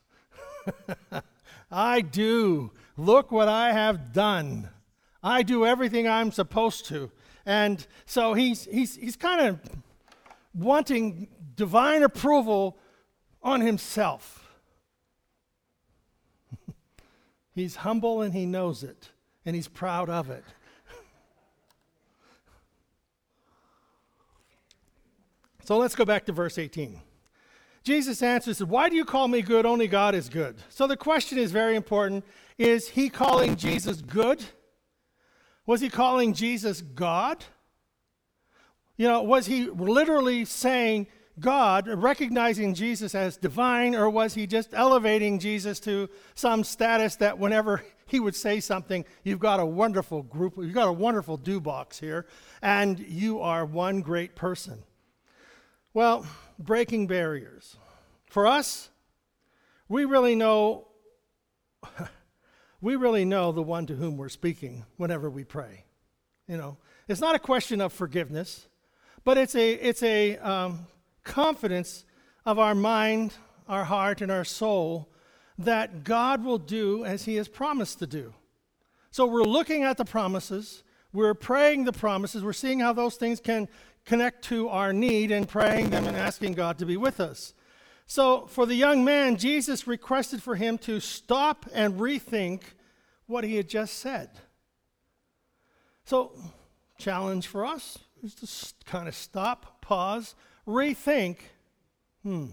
I 1.70 2.00
do. 2.00 2.72
Look 2.96 3.30
what 3.30 3.48
I 3.48 3.72
have 3.72 4.12
done. 4.12 4.70
I 5.22 5.42
do 5.42 5.66
everything 5.66 6.08
I'm 6.08 6.32
supposed 6.32 6.86
to. 6.86 7.10
And 7.44 7.86
so 8.06 8.34
he's, 8.34 8.64
he's, 8.64 8.96
he's 8.96 9.16
kind 9.16 9.40
of 9.40 9.60
wanting 10.54 11.28
divine 11.54 12.02
approval 12.02 12.78
on 13.42 13.60
himself. 13.60 14.37
He's 17.58 17.76
humble 17.76 18.22
and 18.22 18.34
he 18.34 18.46
knows 18.46 18.82
it, 18.82 19.10
and 19.44 19.56
he's 19.56 19.68
proud 19.68 20.10
of 20.10 20.30
it. 20.30 20.44
so 25.64 25.78
let's 25.78 25.94
go 25.94 26.04
back 26.04 26.26
to 26.26 26.32
verse 26.32 26.58
18. 26.58 27.00
Jesus 27.84 28.22
answers, 28.22 28.62
Why 28.62 28.88
do 28.88 28.96
you 28.96 29.04
call 29.04 29.28
me 29.28 29.42
good? 29.42 29.64
Only 29.64 29.86
God 29.88 30.14
is 30.14 30.28
good. 30.28 30.56
So 30.68 30.86
the 30.86 30.96
question 30.96 31.38
is 31.38 31.52
very 31.52 31.74
important. 31.74 32.24
Is 32.58 32.88
he 32.88 33.08
calling 33.08 33.56
Jesus 33.56 34.02
good? 34.02 34.44
Was 35.64 35.80
he 35.80 35.88
calling 35.88 36.34
Jesus 36.34 36.82
God? 36.82 37.44
You 38.96 39.08
know, 39.08 39.22
was 39.22 39.46
he 39.46 39.70
literally 39.70 40.44
saying, 40.44 41.06
God, 41.40 41.88
recognizing 41.88 42.74
Jesus 42.74 43.14
as 43.14 43.36
divine, 43.36 43.94
or 43.94 44.10
was 44.10 44.34
he 44.34 44.46
just 44.46 44.74
elevating 44.74 45.38
Jesus 45.38 45.80
to 45.80 46.08
some 46.34 46.64
status 46.64 47.16
that 47.16 47.38
whenever 47.38 47.84
he 48.06 48.20
would 48.20 48.34
say 48.34 48.60
something, 48.60 49.04
you've 49.22 49.38
got 49.38 49.60
a 49.60 49.66
wonderful 49.66 50.22
group, 50.22 50.54
you've 50.56 50.72
got 50.72 50.88
a 50.88 50.92
wonderful 50.92 51.36
do 51.36 51.60
box 51.60 51.98
here, 51.98 52.26
and 52.62 52.98
you 52.98 53.40
are 53.40 53.64
one 53.64 54.00
great 54.00 54.34
person? 54.34 54.82
Well, 55.94 56.26
breaking 56.58 57.06
barriers. 57.06 57.76
For 58.30 58.46
us, 58.46 58.90
we 59.88 60.04
really 60.04 60.34
know 60.34 60.88
we 62.80 62.96
really 62.96 63.24
know 63.24 63.52
the 63.52 63.62
one 63.62 63.86
to 63.86 63.94
whom 63.94 64.16
we're 64.16 64.28
speaking 64.28 64.84
whenever 64.96 65.30
we 65.30 65.44
pray. 65.44 65.84
You 66.46 66.56
know, 66.56 66.78
it's 67.08 67.20
not 67.20 67.34
a 67.34 67.38
question 67.38 67.80
of 67.80 67.92
forgiveness, 67.92 68.66
but 69.24 69.38
it's 69.38 69.54
a 69.54 69.72
it's 69.72 70.02
a 70.02 70.36
um, 70.38 70.86
confidence 71.28 72.04
of 72.44 72.58
our 72.58 72.74
mind, 72.74 73.34
our 73.68 73.84
heart, 73.84 74.20
and 74.20 74.32
our 74.32 74.44
soul 74.44 75.08
that 75.58 76.02
God 76.02 76.42
will 76.44 76.58
do 76.58 77.04
as 77.04 77.24
He 77.24 77.36
has 77.36 77.46
promised 77.46 77.98
to 78.00 78.06
do. 78.06 78.34
So 79.10 79.26
we're 79.26 79.42
looking 79.42 79.84
at 79.84 79.96
the 79.96 80.04
promises, 80.04 80.82
we're 81.12 81.34
praying 81.34 81.84
the 81.84 81.92
promises, 81.92 82.42
we're 82.42 82.52
seeing 82.52 82.80
how 82.80 82.92
those 82.92 83.16
things 83.16 83.40
can 83.40 83.68
connect 84.04 84.44
to 84.44 84.68
our 84.68 84.92
need 84.92 85.30
and 85.30 85.48
praying 85.48 85.90
them 85.90 86.06
and 86.06 86.16
asking 86.16 86.54
God 86.54 86.78
to 86.78 86.86
be 86.86 86.96
with 86.96 87.20
us. 87.20 87.54
So 88.06 88.46
for 88.46 88.64
the 88.64 88.74
young 88.74 89.04
man, 89.04 89.36
Jesus 89.36 89.86
requested 89.86 90.42
for 90.42 90.54
him 90.54 90.78
to 90.78 90.98
stop 90.98 91.66
and 91.74 92.00
rethink 92.00 92.62
what 93.26 93.44
he 93.44 93.56
had 93.56 93.68
just 93.68 93.98
said. 93.98 94.30
So, 96.04 96.32
challenge 96.96 97.46
for 97.46 97.66
us 97.66 97.98
is 98.22 98.34
to 98.36 98.86
kind 98.90 99.08
of 99.08 99.14
stop, 99.14 99.82
pause, 99.82 100.34
rethink 100.68 101.38
hmm, 102.22 102.46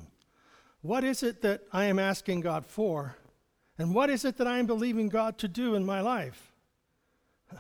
what 0.81 1.03
is 1.03 1.22
it 1.22 1.41
that 1.41 1.62
I 1.74 1.86
am 1.86 2.00
asking 2.00 2.41
God 2.41 2.65
for? 2.65 3.17
And 3.77 3.93
what 3.93 4.10
is 4.10 4.24
it 4.24 4.38
that 4.38 4.48
I 4.48 4.60
am 4.60 4.67
believing 4.67 5.10
God 5.10 5.38
to 5.39 5.48
do 5.48 5.75
in 5.75 5.86
my 5.86 6.00
life? 6.00 6.53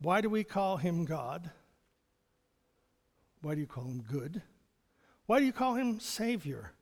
Why 0.00 0.20
do 0.20 0.30
we 0.30 0.44
call 0.44 0.76
him 0.76 1.04
God? 1.04 1.50
Why 3.42 3.54
do 3.54 3.60
you 3.60 3.66
call 3.66 3.84
him 3.84 4.04
good? 4.08 4.42
Why 5.26 5.40
do 5.40 5.46
you 5.46 5.52
call 5.52 5.74
him 5.74 6.00
Savior? 6.00 6.72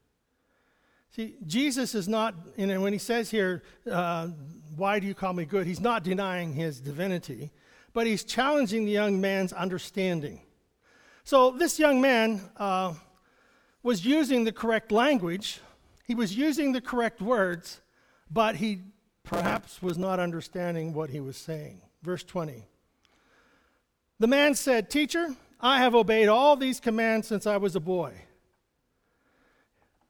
See, 1.15 1.37
Jesus 1.47 1.95
is 1.95 2.09
not, 2.09 2.35
you 2.57 2.67
know, 2.67 2.81
when 2.81 2.93
he 2.93 2.99
says 2.99 3.31
here, 3.31 3.63
uh, 3.91 4.29
why 4.77 4.99
do 4.99 5.07
you 5.07 5.15
call 5.15 5.33
me 5.33 5.45
good? 5.45 5.67
He's 5.67 5.81
not 5.81 6.03
denying 6.03 6.53
his 6.53 6.79
divinity, 6.81 7.53
but 7.93 8.07
he's 8.07 8.23
challenging 8.23 8.85
the 8.85 8.93
young 8.93 9.21
man's 9.21 9.53
understanding. 9.53 10.41
So 11.27 11.51
this 11.51 11.81
young 11.81 12.01
man 12.01 12.41
uh, 12.57 12.95
was 13.83 14.07
using 14.07 14.45
the 14.45 14.53
correct 14.53 14.93
language, 14.93 15.59
he 16.05 16.15
was 16.15 16.37
using 16.37 16.71
the 16.71 16.81
correct 16.81 17.21
words, 17.21 17.81
but 18.31 18.55
he 18.55 18.83
perhaps 19.25 19.83
was 19.83 19.99
not 19.99 20.21
understanding 20.21 20.95
what 20.95 21.11
he 21.11 21.19
was 21.19 21.37
saying. 21.37 21.83
Verse 22.01 22.23
20. 22.23 22.63
The 24.21 24.27
man 24.29 24.55
said, 24.55 24.89
Teacher, 24.89 25.35
I 25.61 25.79
have 25.79 25.97
obeyed 25.97 26.29
all 26.29 26.55
these 26.55 26.79
commands 26.79 27.27
since 27.27 27.45
I 27.45 27.57
was 27.57 27.75
a 27.75 27.81
boy. 27.81 28.15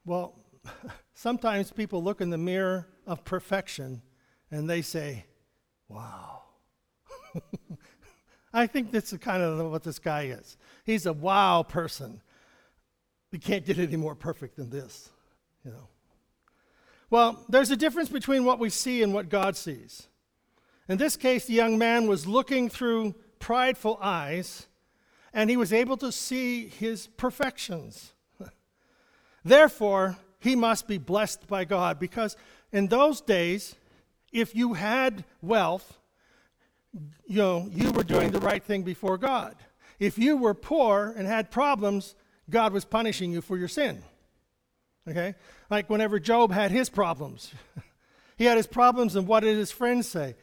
Well, 0.04 0.34
sometimes 1.14 1.72
people 1.72 2.04
look 2.04 2.20
in 2.20 2.28
the 2.28 2.36
mirror 2.36 2.88
of 3.06 3.24
perfection 3.24 4.02
and 4.50 4.68
they 4.68 4.82
say, 4.82 5.24
Wow. 5.88 6.42
I 8.56 8.66
think 8.66 8.90
that's 8.90 9.14
kind 9.18 9.42
of 9.42 9.70
what 9.70 9.82
this 9.82 9.98
guy 9.98 10.22
is. 10.22 10.56
He's 10.84 11.04
a 11.04 11.12
wow 11.12 11.62
person. 11.62 12.22
We 13.30 13.38
can't 13.38 13.66
get 13.66 13.78
any 13.78 13.96
more 13.96 14.14
perfect 14.14 14.56
than 14.56 14.70
this, 14.70 15.10
you 15.62 15.72
know. 15.72 15.88
Well, 17.10 17.44
there's 17.50 17.70
a 17.70 17.76
difference 17.76 18.08
between 18.08 18.46
what 18.46 18.58
we 18.58 18.70
see 18.70 19.02
and 19.02 19.12
what 19.12 19.28
God 19.28 19.56
sees. 19.56 20.08
In 20.88 20.96
this 20.96 21.16
case, 21.16 21.44
the 21.44 21.52
young 21.52 21.76
man 21.76 22.06
was 22.06 22.26
looking 22.26 22.70
through 22.70 23.14
prideful 23.38 23.98
eyes 24.00 24.66
and 25.34 25.50
he 25.50 25.58
was 25.58 25.72
able 25.72 25.98
to 25.98 26.10
see 26.10 26.66
his 26.66 27.08
perfections. 27.08 28.14
Therefore, 29.44 30.16
he 30.38 30.56
must 30.56 30.88
be 30.88 30.96
blessed 30.96 31.46
by 31.46 31.66
God 31.66 31.98
because 31.98 32.36
in 32.72 32.86
those 32.86 33.20
days, 33.20 33.76
if 34.32 34.54
you 34.54 34.74
had 34.74 35.24
wealth, 35.42 35.98
you 37.26 37.36
know, 37.36 37.68
you 37.72 37.90
were 37.92 38.04
doing 38.04 38.30
the 38.30 38.40
right 38.40 38.62
thing 38.62 38.82
before 38.82 39.18
God. 39.18 39.56
If 39.98 40.18
you 40.18 40.36
were 40.36 40.54
poor 40.54 41.14
and 41.16 41.26
had 41.26 41.50
problems, 41.50 42.14
God 42.48 42.72
was 42.72 42.84
punishing 42.84 43.32
you 43.32 43.40
for 43.40 43.56
your 43.56 43.68
sin. 43.68 44.02
Okay? 45.08 45.34
Like 45.70 45.88
whenever 45.88 46.18
Job 46.18 46.52
had 46.52 46.70
his 46.70 46.88
problems. 46.88 47.52
he 48.36 48.44
had 48.44 48.56
his 48.56 48.66
problems, 48.66 49.16
and 49.16 49.26
what 49.26 49.40
did 49.40 49.56
his 49.56 49.70
friends 49.70 50.08
say? 50.08 50.36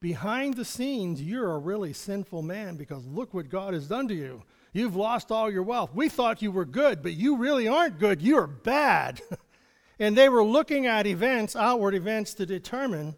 Behind 0.00 0.54
the 0.54 0.64
scenes, 0.64 1.22
you're 1.22 1.52
a 1.52 1.58
really 1.58 1.92
sinful 1.92 2.42
man 2.42 2.76
because 2.76 3.06
look 3.06 3.32
what 3.32 3.48
God 3.48 3.74
has 3.74 3.88
done 3.88 4.08
to 4.08 4.14
you. 4.14 4.42
You've 4.72 4.96
lost 4.96 5.30
all 5.30 5.50
your 5.50 5.62
wealth. 5.62 5.94
We 5.94 6.08
thought 6.08 6.42
you 6.42 6.50
were 6.50 6.64
good, 6.64 7.02
but 7.02 7.14
you 7.14 7.36
really 7.36 7.68
aren't 7.68 8.00
good. 8.00 8.20
You're 8.20 8.48
bad. 8.48 9.20
and 9.98 10.16
they 10.16 10.28
were 10.28 10.44
looking 10.44 10.86
at 10.86 11.06
events, 11.06 11.54
outward 11.54 11.94
events, 11.94 12.34
to 12.34 12.46
determine 12.46 13.14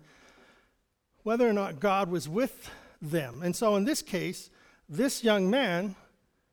whether 1.26 1.48
or 1.48 1.52
not 1.52 1.80
God 1.80 2.08
was 2.08 2.28
with 2.28 2.70
them. 3.02 3.42
And 3.42 3.56
so 3.56 3.74
in 3.74 3.84
this 3.84 4.00
case, 4.00 4.48
this 4.88 5.24
young 5.24 5.50
man, 5.50 5.96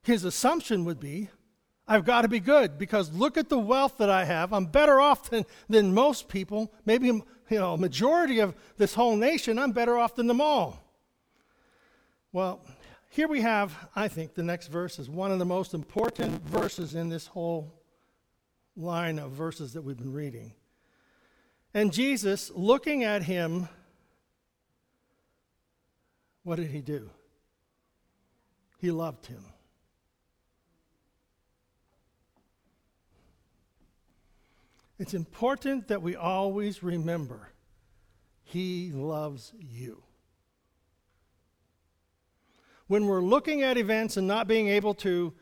his 0.01 0.23
assumption 0.23 0.83
would 0.85 0.99
be, 0.99 1.29
I've 1.87 2.05
got 2.05 2.23
to 2.23 2.27
be 2.27 2.39
good 2.39 2.79
because 2.79 3.13
look 3.13 3.37
at 3.37 3.49
the 3.49 3.59
wealth 3.59 3.99
that 3.99 4.09
I 4.09 4.25
have. 4.25 4.51
I'm 4.51 4.65
better 4.65 4.99
off 4.99 5.29
than, 5.29 5.45
than 5.69 5.93
most 5.93 6.27
people. 6.27 6.73
Maybe 6.87 7.05
you 7.05 7.23
know, 7.51 7.75
a 7.75 7.77
majority 7.77 8.39
of 8.39 8.55
this 8.77 8.95
whole 8.95 9.15
nation, 9.15 9.59
I'm 9.59 9.73
better 9.73 9.95
off 9.95 10.15
than 10.15 10.25
them 10.25 10.41
all. 10.41 10.79
Well, 12.31 12.59
here 13.11 13.27
we 13.27 13.41
have, 13.41 13.77
I 13.95 14.07
think, 14.07 14.33
the 14.33 14.41
next 14.41 14.69
verse 14.69 14.97
is 14.97 15.07
one 15.07 15.31
of 15.31 15.37
the 15.37 15.45
most 15.45 15.75
important 15.75 16.43
verses 16.47 16.95
in 16.95 17.09
this 17.09 17.27
whole 17.27 17.71
line 18.75 19.19
of 19.19 19.33
verses 19.33 19.73
that 19.73 19.83
we've 19.83 19.97
been 19.97 20.13
reading. 20.13 20.53
And 21.75 21.93
Jesus, 21.93 22.49
looking 22.55 23.03
at 23.03 23.21
him, 23.21 23.69
what 26.43 26.57
did 26.57 26.67
he 26.67 26.81
do? 26.81 27.09
He 28.77 28.91
loved 28.91 29.25
him. 29.25 29.43
It's 34.99 35.13
important 35.13 35.87
that 35.87 36.01
we 36.01 36.15
always 36.15 36.81
remember 36.81 37.49
He 38.43 38.91
loves 38.93 39.53
you. 39.59 40.03
When 42.87 43.07
we're 43.07 43.21
looking 43.21 43.63
at 43.63 43.77
events 43.77 44.17
and 44.17 44.27
not 44.27 44.47
being 44.47 44.67
able 44.67 44.93
to 44.95 45.33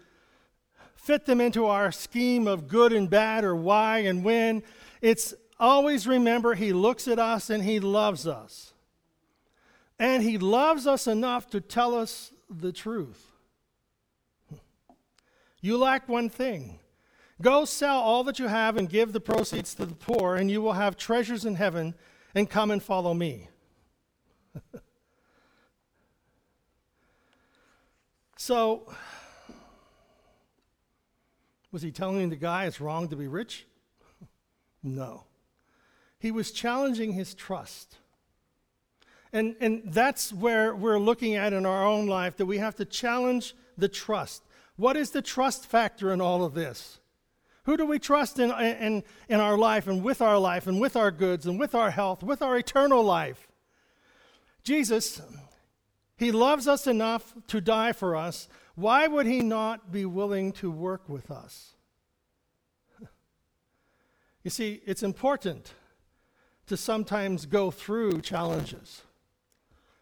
fit 0.96 1.26
them 1.26 1.42
into 1.42 1.66
our 1.66 1.92
scheme 1.92 2.48
of 2.48 2.68
good 2.68 2.94
and 2.94 3.10
bad 3.10 3.44
or 3.44 3.56
why 3.56 4.00
and 4.00 4.24
when, 4.24 4.64
it's 5.02 5.34
always 5.60 6.08
remember 6.08 6.54
He 6.54 6.74
looks 6.74 7.08
at 7.08 7.20
us 7.20 7.50
and 7.50 7.64
He 7.64 7.80
loves 7.80 8.26
us. 8.26 8.74
And 10.02 10.22
he 10.24 10.40
loves 10.40 10.88
us 10.88 11.06
enough 11.06 11.48
to 11.52 11.62
tell 11.62 11.94
us 11.94 12.34
the 12.50 12.72
truth. 12.72 13.32
You 15.62 15.78
lack 15.78 16.10
one 16.10 16.28
thing. 16.28 16.80
Go 17.40 17.66
sell 17.66 18.00
all 18.00 18.24
that 18.24 18.40
you 18.40 18.48
have 18.48 18.78
and 18.78 18.90
give 18.90 19.14
the 19.14 19.20
proceeds 19.20 19.76
to 19.76 19.86
the 19.86 19.94
poor, 19.94 20.36
and 20.36 20.50
you 20.50 20.60
will 20.60 20.74
have 20.74 20.98
treasures 20.98 21.46
in 21.46 21.54
heaven, 21.54 21.94
and 22.34 22.50
come 22.50 22.72
and 22.72 22.82
follow 22.82 23.14
me. 23.14 23.48
so, 28.38 28.92
was 31.72 31.84
he 31.84 31.92
telling 31.92 32.32
the 32.32 32.36
guy 32.36 32.66
it's 32.66 32.82
wrong 32.82 33.08
to 33.10 33.16
be 33.16 33.28
rich? 33.28 33.68
no. 34.82 35.26
He 36.18 36.32
was 36.32 36.52
challenging 36.52 37.14
his 37.14 37.36
trust. 37.36 37.98
And, 39.34 39.56
and 39.62 39.82
that's 39.86 40.34
where 40.34 40.76
we're 40.76 41.00
looking 41.00 41.36
at 41.36 41.54
in 41.54 41.66
our 41.66 41.86
own 41.86 42.08
life 42.08 42.38
that 42.38 42.46
we 42.46 42.58
have 42.58 42.76
to 42.76 42.86
challenge 42.86 43.56
the 43.78 43.88
trust. 43.88 44.44
What 44.76 44.98
is 44.98 45.12
the 45.12 45.22
trust 45.22 45.66
factor 45.66 46.12
in 46.12 46.20
all 46.20 46.44
of 46.44 46.54
this? 46.54 47.00
Who 47.64 47.78
do 47.78 47.86
we 47.86 48.00
trust 48.00 48.40
in, 48.40 48.52
in, 48.52 49.04
in 49.30 49.40
our 49.40 49.58
life 49.58 49.88
and 49.88 50.04
with 50.04 50.22
our 50.22 50.40
life 50.40 50.68
and 50.68 50.82
with 50.82 50.96
our 50.96 51.12
goods 51.12 51.46
and 51.46 51.60
with 51.60 51.76
our 51.76 51.92
health, 51.92 52.24
with 52.24 52.42
our 52.42 52.58
eternal 52.58 53.04
life? 53.04 53.48
Jesus, 54.64 55.22
He 56.18 56.32
loves 56.32 56.68
us 56.68 56.88
enough 56.88 57.34
to 57.48 57.62
die 57.62 57.94
for 57.94 58.16
us. 58.16 58.50
Why 58.76 59.08
would 59.08 59.28
He 59.28 59.42
not 59.42 59.92
be 59.92 60.06
willing 60.06 60.52
to 60.54 60.72
work 60.72 61.08
with 61.08 61.32
us? 61.32 61.74
You 64.44 64.50
see, 64.50 64.82
it's 64.88 65.04
important 65.04 65.76
to 66.66 66.76
sometimes 66.76 67.46
go 67.46 67.70
through 67.70 68.22
challenges. 68.22 69.04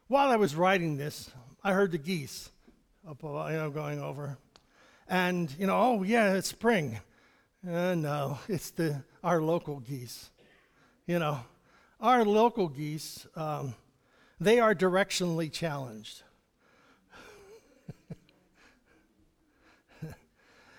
While 0.10 0.30
I 0.32 0.36
was 0.38 0.56
writing 0.56 0.98
this, 0.98 1.30
I 1.64 1.72
heard 1.74 1.92
the 1.92 2.00
geese 2.00 2.50
up, 3.08 3.22
you 3.22 3.30
know, 3.30 3.70
going 3.70 4.02
over. 4.02 4.40
And, 5.08 5.56
you 5.60 5.68
know, 5.68 5.80
oh, 5.80 6.02
yeah, 6.02 6.34
it's 6.34 6.48
spring. 6.48 7.00
Uh, 7.64 7.94
no, 7.94 8.40
it's 8.48 8.72
the, 8.72 9.04
our 9.24 9.40
local 9.40 9.80
geese. 9.82 10.32
You 11.06 11.20
know, 11.20 11.42
our 12.02 12.26
local 12.26 12.70
geese, 12.70 13.28
um, 13.36 13.76
they 14.40 14.60
are 14.60 14.74
directionally 14.74 15.52
challenged. 15.52 16.24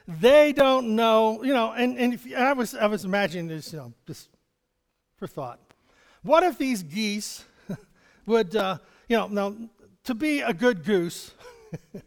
they 0.09 0.53
don't 0.53 0.97
know, 0.97 1.45
you 1.45 1.55
know, 1.55 1.71
and, 1.71 1.97
and 1.97 2.15
if, 2.15 2.27
I, 2.37 2.53
was, 2.53 2.75
I 2.75 2.87
was 2.87 3.05
imagining 3.05 3.47
this, 3.47 3.73
you 3.73 3.79
know, 3.79 3.93
just 4.09 4.29
for 5.19 5.29
thought. 5.29 5.61
What 6.25 6.43
if 6.43 6.59
these 6.59 6.83
geese 6.83 7.45
would, 8.27 8.57
uh, 8.57 8.79
you 9.11 9.17
know, 9.17 9.27
now 9.27 9.55
to 10.05 10.15
be 10.15 10.41
a 10.41 10.53
good 10.53 10.85
goose, 10.85 11.33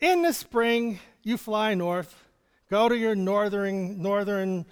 in 0.00 0.22
the 0.22 0.32
spring 0.32 1.00
you 1.24 1.36
fly 1.36 1.74
north, 1.74 2.14
go 2.70 2.88
to 2.88 2.96
your 2.96 3.16
northern 3.16 4.00
northern 4.00 4.64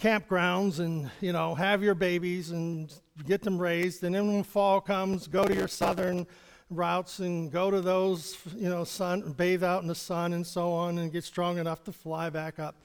campgrounds 0.00 0.78
and, 0.80 1.10
you 1.20 1.34
know, 1.34 1.54
have 1.54 1.82
your 1.82 1.94
babies 1.94 2.52
and 2.52 2.90
get 3.26 3.42
them 3.42 3.58
raised. 3.58 4.02
And 4.02 4.14
then 4.14 4.26
when 4.28 4.42
fall 4.44 4.80
comes, 4.80 5.26
go 5.28 5.44
to 5.44 5.54
your 5.54 5.68
southern 5.68 6.26
routes 6.70 7.18
and 7.18 7.52
go 7.52 7.70
to 7.70 7.82
those, 7.82 8.38
you 8.56 8.70
know, 8.70 8.82
sun, 8.84 9.32
bathe 9.32 9.62
out 9.62 9.82
in 9.82 9.88
the 9.88 9.94
sun 9.94 10.32
and 10.32 10.46
so 10.46 10.72
on 10.72 10.96
and 10.96 11.12
get 11.12 11.24
strong 11.24 11.58
enough 11.58 11.84
to 11.84 11.92
fly 11.92 12.30
back 12.30 12.58
up. 12.58 12.76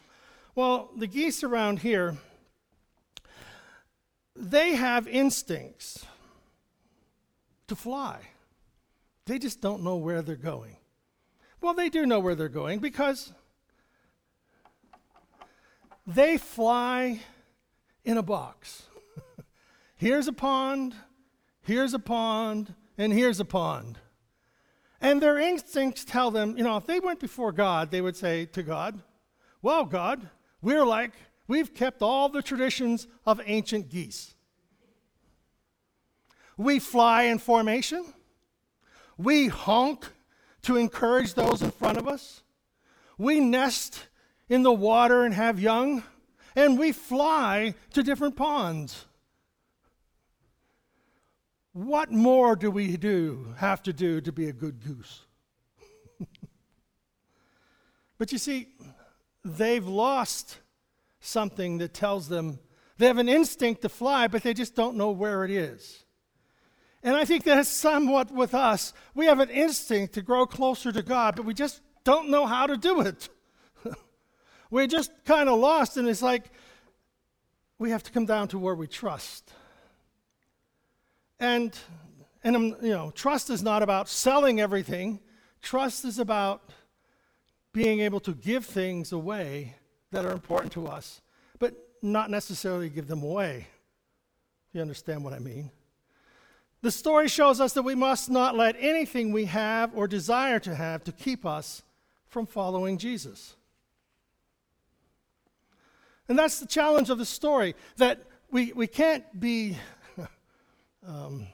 Well, 0.56 0.90
the 0.98 1.08
geese 1.08 1.42
around 1.42 1.80
here, 1.80 2.18
they 4.38 4.76
have 4.76 5.08
instincts 5.08 6.06
to 7.68 7.76
fly. 7.76 8.20
They 9.26 9.40
just 9.40 9.62
don't 9.62 9.84
know 9.84 9.96
where 9.98 10.22
they're 10.22 10.36
going. 10.36 10.78
Well, 11.60 11.74
they 11.74 11.90
do 11.90 12.06
know 12.06 12.20
where 12.20 12.36
they're 12.36 12.50
going 12.50 12.80
because 12.80 13.34
they 16.06 16.38
fly 16.38 17.20
in 18.06 18.18
a 18.18 18.24
box. 18.24 18.84
here's 19.98 20.28
a 20.28 20.34
pond, 20.34 20.96
here's 21.62 21.94
a 21.94 22.00
pond, 22.00 22.74
and 22.98 23.12
here's 23.12 23.40
a 23.40 23.46
pond. 23.46 23.98
And 25.02 25.22
their 25.22 25.38
instincts 25.38 26.06
tell 26.06 26.32
them, 26.32 26.58
you 26.58 26.64
know, 26.64 26.78
if 26.78 26.86
they 26.86 27.00
went 27.00 27.20
before 27.20 27.52
God, 27.52 27.92
they 27.92 28.02
would 28.02 28.16
say 28.16 28.46
to 28.46 28.64
God, 28.64 29.02
Well, 29.62 29.86
God, 29.86 30.30
we're 30.62 30.86
like, 30.86 31.14
we've 31.48 31.74
kept 31.74 32.02
all 32.02 32.30
the 32.30 32.42
traditions 32.42 33.08
of 33.26 33.42
ancient 33.46 33.90
geese. 33.90 34.36
We 36.58 36.80
fly 36.80 37.24
in 37.24 37.38
formation, 37.38 38.06
we 39.18 39.48
honk 39.48 40.12
to 40.64 40.76
encourage 40.76 41.34
those 41.34 41.62
in 41.62 41.72
front 41.72 41.98
of 41.98 42.08
us, 42.08 42.44
we 43.18 43.40
nest 43.40 44.08
in 44.50 44.64
the 44.64 44.74
water 44.74 45.24
and 45.24 45.34
have 45.34 45.60
young, 45.60 46.04
and 46.56 46.80
we 46.80 46.92
fly 46.92 47.76
to 47.94 48.04
different 48.04 48.36
ponds. 48.36 49.06
What 51.74 52.12
more 52.12 52.56
do 52.56 52.72
we 52.72 52.98
do 52.98 53.54
have 53.58 53.84
to 53.84 53.94
do 53.94 54.20
to 54.22 54.32
be 54.32 54.50
a 54.50 54.54
good 54.54 54.84
goose? 54.84 55.26
but 58.18 58.32
you 58.32 58.40
see, 58.40 58.70
they've 59.46 59.88
lost 59.88 60.58
something 61.20 61.78
that 61.80 61.94
tells 61.94 62.30
them 62.30 62.60
they 62.98 63.06
have 63.08 63.18
an 63.18 63.30
instinct 63.30 63.84
to 63.84 63.90
fly, 63.90 64.28
but 64.28 64.44
they 64.44 64.54
just 64.54 64.76
don't 64.76 64.98
know 64.98 65.12
where 65.12 65.46
it 65.46 65.52
is. 65.52 66.04
And 67.04 67.16
I 67.16 67.26
think 67.26 67.44
that's 67.44 67.70
somewhat 67.70 68.32
with 68.32 68.56
us. 68.56 68.92
We 69.14 69.28
have 69.28 69.40
an 69.40 69.50
instinct 69.50 70.16
to 70.16 70.22
grow 70.22 70.46
closer 70.46 70.92
to 70.92 71.04
God, 71.04 71.36
but 71.36 71.46
we 71.46 71.54
just 71.54 71.82
don't 72.04 72.30
know 72.30 72.46
how 72.46 72.66
to 72.66 72.76
do 72.76 73.02
it. 73.02 73.30
We're 74.72 74.88
just 74.88 75.12
kind 75.26 75.48
of 75.48 75.60
lost, 75.60 75.98
and 75.98 76.08
it's 76.08 76.24
like 76.24 76.46
we 77.78 77.92
have 77.92 78.04
to 78.04 78.12
come 78.12 78.26
down 78.26 78.48
to 78.50 78.60
where 78.60 78.74
we 78.74 78.88
trust. 78.88 79.52
And, 81.40 81.78
and 82.44 82.56
um, 82.56 82.76
you 82.82 82.90
know, 82.90 83.12
trust 83.12 83.52
is 83.52 83.62
not 83.62 83.84
about 83.84 84.10
selling 84.10 84.60
everything. 84.60 85.20
Trust 85.62 86.04
is 86.04 86.18
about 86.18 86.64
being 87.74 88.00
able 88.00 88.20
to 88.22 88.34
give 88.34 88.66
things 88.66 89.12
away 89.12 89.76
that 90.12 90.26
are 90.26 90.32
important 90.32 90.72
to 90.74 90.88
us, 90.88 91.22
but 91.60 91.74
not 92.02 92.30
necessarily 92.30 92.90
give 92.90 93.08
them 93.08 93.24
away. 93.24 93.68
You 94.74 94.82
understand 94.82 95.24
what 95.24 95.34
I 95.34 95.40
mean. 95.40 95.72
The 96.82 96.92
story 96.92 97.28
shows 97.28 97.60
us 97.60 97.74
that 97.74 97.82
we 97.82 97.96
must 97.96 98.30
not 98.30 98.56
let 98.56 98.76
anything 98.80 99.32
we 99.32 99.46
have 99.46 99.96
or 99.96 100.08
desire 100.08 100.60
to 100.60 100.76
have 100.76 101.04
to 101.06 101.12
keep 101.12 101.46
us 101.46 101.84
from 102.28 102.46
following 102.46 102.98
Jesus. 102.98 103.56
And 106.30 106.38
that's 106.38 106.60
the 106.60 106.68
challenge 106.68 107.10
of 107.10 107.18
the 107.18 107.26
story 107.26 107.76
that 107.98 108.22
we, 108.52 108.74
we 108.74 108.88
can't 108.88 109.24
be, 109.40 109.78
um, 111.08 111.48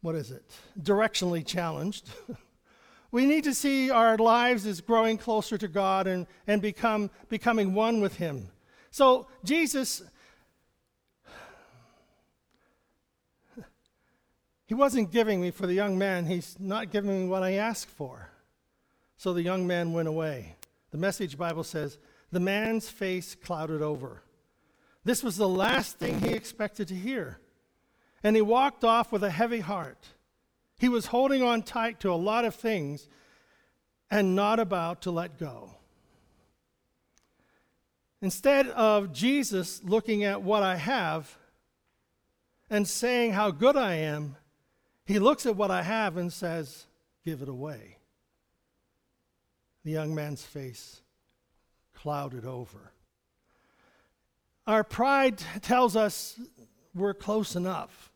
what 0.00 0.14
is 0.14 0.30
it, 0.30 0.44
directionally 0.80 1.46
challenged. 1.46 2.08
we 3.12 3.26
need 3.26 3.44
to 3.44 3.54
see 3.54 3.90
our 3.90 4.16
lives 4.16 4.66
as 4.66 4.80
growing 4.80 5.18
closer 5.18 5.56
to 5.58 5.68
God 5.68 6.06
and, 6.08 6.26
and 6.46 6.60
become, 6.60 7.10
becoming 7.28 7.74
one 7.74 8.00
with 8.00 8.16
Him. 8.16 8.48
So, 8.90 9.28
Jesus, 9.44 10.02
He 14.66 14.74
wasn't 14.74 15.12
giving 15.12 15.40
me 15.40 15.50
for 15.50 15.66
the 15.66 15.74
young 15.74 15.98
man, 15.98 16.26
He's 16.26 16.56
not 16.58 16.90
giving 16.90 17.24
me 17.24 17.28
what 17.28 17.42
I 17.42 17.52
asked 17.52 17.90
for. 17.90 18.30
So 19.18 19.32
the 19.32 19.42
young 19.42 19.68
man 19.68 19.92
went 19.92 20.08
away. 20.08 20.56
The 20.90 20.98
message 20.98 21.38
Bible 21.38 21.62
says, 21.62 21.98
the 22.32 22.40
man's 22.40 22.88
face 22.88 23.36
clouded 23.36 23.82
over. 23.82 24.22
This 25.04 25.22
was 25.22 25.36
the 25.36 25.48
last 25.48 25.98
thing 25.98 26.20
he 26.20 26.30
expected 26.30 26.88
to 26.88 26.94
hear. 26.94 27.38
And 28.24 28.34
he 28.34 28.42
walked 28.42 28.82
off 28.82 29.12
with 29.12 29.22
a 29.22 29.30
heavy 29.30 29.60
heart. 29.60 30.08
He 30.82 30.88
was 30.88 31.06
holding 31.06 31.44
on 31.44 31.62
tight 31.62 32.00
to 32.00 32.10
a 32.10 32.18
lot 32.18 32.44
of 32.44 32.56
things 32.56 33.08
and 34.10 34.34
not 34.34 34.58
about 34.58 35.02
to 35.02 35.12
let 35.12 35.38
go. 35.38 35.76
Instead 38.20 38.66
of 38.66 39.12
Jesus 39.12 39.80
looking 39.84 40.24
at 40.24 40.42
what 40.42 40.64
I 40.64 40.74
have 40.74 41.38
and 42.68 42.88
saying 42.88 43.30
how 43.30 43.52
good 43.52 43.76
I 43.76 43.94
am, 43.94 44.34
he 45.04 45.20
looks 45.20 45.46
at 45.46 45.54
what 45.54 45.70
I 45.70 45.82
have 45.82 46.16
and 46.16 46.32
says, 46.32 46.86
Give 47.24 47.42
it 47.42 47.48
away. 47.48 47.98
The 49.84 49.92
young 49.92 50.16
man's 50.16 50.42
face 50.42 51.00
clouded 51.94 52.44
over. 52.44 52.90
Our 54.66 54.82
pride 54.82 55.40
tells 55.60 55.94
us 55.94 56.40
we're 56.92 57.14
close 57.14 57.54
enough. 57.54 58.11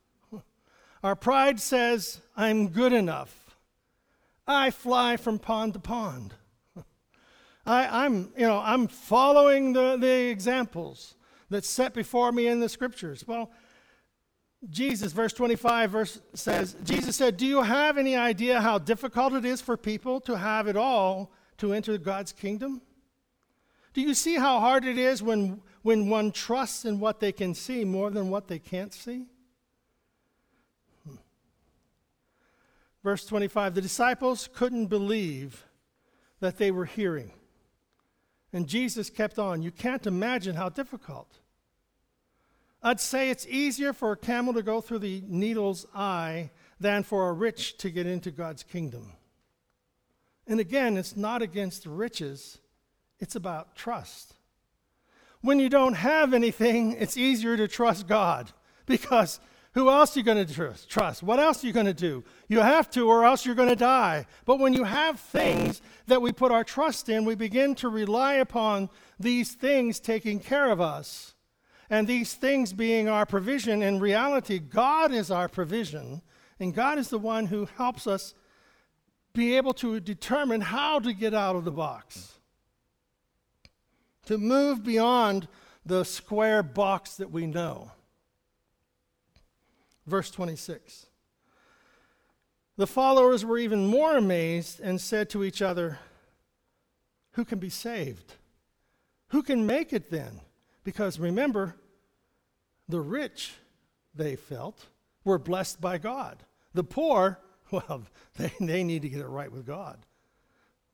Our 1.07 1.14
pride 1.14 1.61
says, 1.61 2.21
I'm 2.37 2.71
good 2.71 2.92
enough. 2.92 3.57
I 4.45 4.73
fly 4.73 5.16
from 5.16 5.38
pond 5.38 5.75
to 5.75 5.79
pond. 5.79 6.35
I, 7.64 8.07
am 8.07 8.33
you 8.37 8.45
know, 8.45 8.59
I'm 8.59 8.88
following 8.88 9.73
the, 9.73 9.97
the 9.97 10.29
examples 10.29 11.14
that's 11.49 11.69
set 11.69 11.95
before 11.95 12.33
me 12.33 12.49
in 12.49 12.59
the 12.59 12.69
scriptures. 12.69 13.25
Well, 13.25 13.53
Jesus, 14.69 15.12
verse 15.12 15.33
25, 15.33 15.90
verse 15.92 16.21
says, 16.35 16.75
Jesus 16.83 17.14
said, 17.14 17.37
Do 17.37 17.47
you 17.47 17.62
have 17.62 17.99
any 17.99 18.16
idea 18.16 18.61
how 18.61 18.79
difficult 18.79 19.33
it 19.35 19.45
is 19.45 19.61
for 19.61 19.77
people 19.77 20.19
to 20.23 20.37
have 20.37 20.66
it 20.66 20.77
all 20.77 21.31
to 21.59 21.73
enter 21.73 21.99
God's 21.99 22.33
kingdom? 22.33 22.83
Do 23.95 24.01
you 24.01 24.12
see 24.12 24.35
how 24.35 24.59
hard 24.59 24.85
it 24.85 24.99
is 24.99 25.23
when, 25.23 25.62
when 25.83 26.11
one 26.11 26.33
trusts 26.33 26.85
in 26.85 26.99
what 26.99 27.21
they 27.21 27.31
can 27.31 27.55
see 27.55 27.85
more 27.85 28.11
than 28.11 28.29
what 28.29 28.49
they 28.49 28.59
can't 28.59 28.92
see? 28.92 29.27
Verse 33.07 33.25
25 33.25 33.77
The 33.77 33.81
disciples 33.81 34.49
couldn't 34.53 34.87
believe 34.87 35.64
that 36.40 36.59
they 36.59 36.73
were 36.73 36.87
hearing. 36.87 37.31
And 38.53 38.66
Jesus 38.66 39.11
kept 39.11 39.38
on. 39.38 39.62
You 39.62 39.71
can't 39.71 40.09
imagine 40.09 40.57
how 40.57 40.71
difficult. 40.71 41.38
I'd 42.83 42.99
say 42.99 43.31
it's 43.31 43.47
easier 43.47 43.92
for 43.92 44.11
a 44.11 44.16
camel 44.16 44.55
to 44.55 44.62
go 44.62 44.81
through 44.81 44.99
the 44.99 45.23
needle's 45.29 45.87
eye 45.95 46.51
than 46.81 47.05
for 47.05 47.29
a 47.29 47.33
rich 47.33 47.79
to 47.79 47.90
get 47.90 48.09
into 48.09 48.33
God's 48.33 48.64
kingdom. 48.64 49.12
And 50.49 50.59
again, 50.59 50.97
it's 50.97 51.16
not 51.16 51.42
against 51.42 51.87
riches, 51.87 52.59
it's 53.21 53.37
about 53.37 53.77
trust. 53.77 54.35
When 55.42 55.61
you 55.61 55.69
don't 55.69 55.95
have 55.95 56.35
anything, 56.35 56.95
it's 56.95 57.16
easier 57.16 57.57
to 57.57 57.69
trust 57.69 58.09
God 58.09 58.51
because 58.87 59.38
who 59.77 59.91
else 59.91 60.17
are 60.17 60.21
you 60.21 60.25
going 60.25 60.47
to 60.47 60.75
trust? 60.89 61.23
What 61.23 61.39
else 61.39 61.62
are 61.62 61.67
you 61.67 61.73
going 61.75 61.85
to 61.85 61.93
do? 61.93 62.25
You 62.49 62.61
have 62.61 62.89
to, 62.93 63.11
or 63.11 63.27
else 63.27 63.45
you're 63.45 63.55
going 63.55 63.69
to 63.69 63.77
die. 63.77 64.25
But 64.47 64.59
when 64.59 64.73
you 64.73 64.85
have 64.85 65.21
things 65.21 65.83
that 66.07 66.23
we 66.23 66.33
put 66.33 66.51
our 66.51 66.65
trust 66.65 67.11
in, 67.11 67.27
we 67.27 67.35
begin 67.35 67.75
to 67.77 67.91
rely 67.91 68.37
upon 68.37 68.89
these 69.21 69.53
things 69.53 70.01
taking 70.01 70.41
care 70.41 70.71
of 70.71 70.81
us. 70.81 71.35
And 71.91 72.09
these 72.09 72.33
things 72.33 72.73
being 72.73 73.11
our 73.11 73.27
provision, 73.27 73.83
in 73.83 74.01
reality, 74.01 74.61
God 74.61 75.12
is 75.12 75.31
our 75.31 75.47
provision. 75.47 76.23
And 76.59 76.75
God 76.75 76.99
is 76.99 77.11
the 77.11 77.19
one 77.19 77.45
who 77.45 77.69
helps 77.77 78.07
us 78.07 78.33
be 79.35 79.59
able 79.59 79.75
to 79.75 80.01
determine 80.01 80.62
how 80.62 81.01
to 81.01 81.12
get 81.12 81.35
out 81.35 81.55
of 81.55 81.67
the 81.67 81.71
box 81.71 82.39
to 84.25 84.39
move 84.39 84.83
beyond 84.83 85.49
the 85.85 86.03
square 86.03 86.62
box 86.62 87.17
that 87.17 87.31
we 87.31 87.47
know. 87.47 87.91
Verse 90.07 90.31
26. 90.31 91.07
The 92.77 92.87
followers 92.87 93.45
were 93.45 93.59
even 93.59 93.87
more 93.87 94.16
amazed 94.16 94.81
and 94.81 95.01
said 95.01 95.31
to 95.31 95.42
each 95.42 95.62
other, 95.62 95.99
Who 97.33 97.45
can 97.45 97.59
be 97.59 97.71
saved? 97.71 98.35
Who 99.29 99.42
can 99.42 99.66
make 99.66 99.92
it 99.92 100.11
then? 100.11 100.40
Because 100.85 101.19
remember, 101.19 101.75
the 102.88 103.01
rich, 103.01 103.55
they 104.14 104.37
felt, 104.37 104.87
were 105.25 105.38
blessed 105.38 105.81
by 105.81 105.99
God. 105.99 106.45
The 106.75 106.85
poor, 106.85 107.40
well, 107.71 108.03
they, 108.37 108.53
they 108.61 108.85
need 108.85 109.03
to 109.03 109.09
get 109.09 109.21
it 109.21 109.27
right 109.27 109.51
with 109.51 109.66
God. 109.66 109.99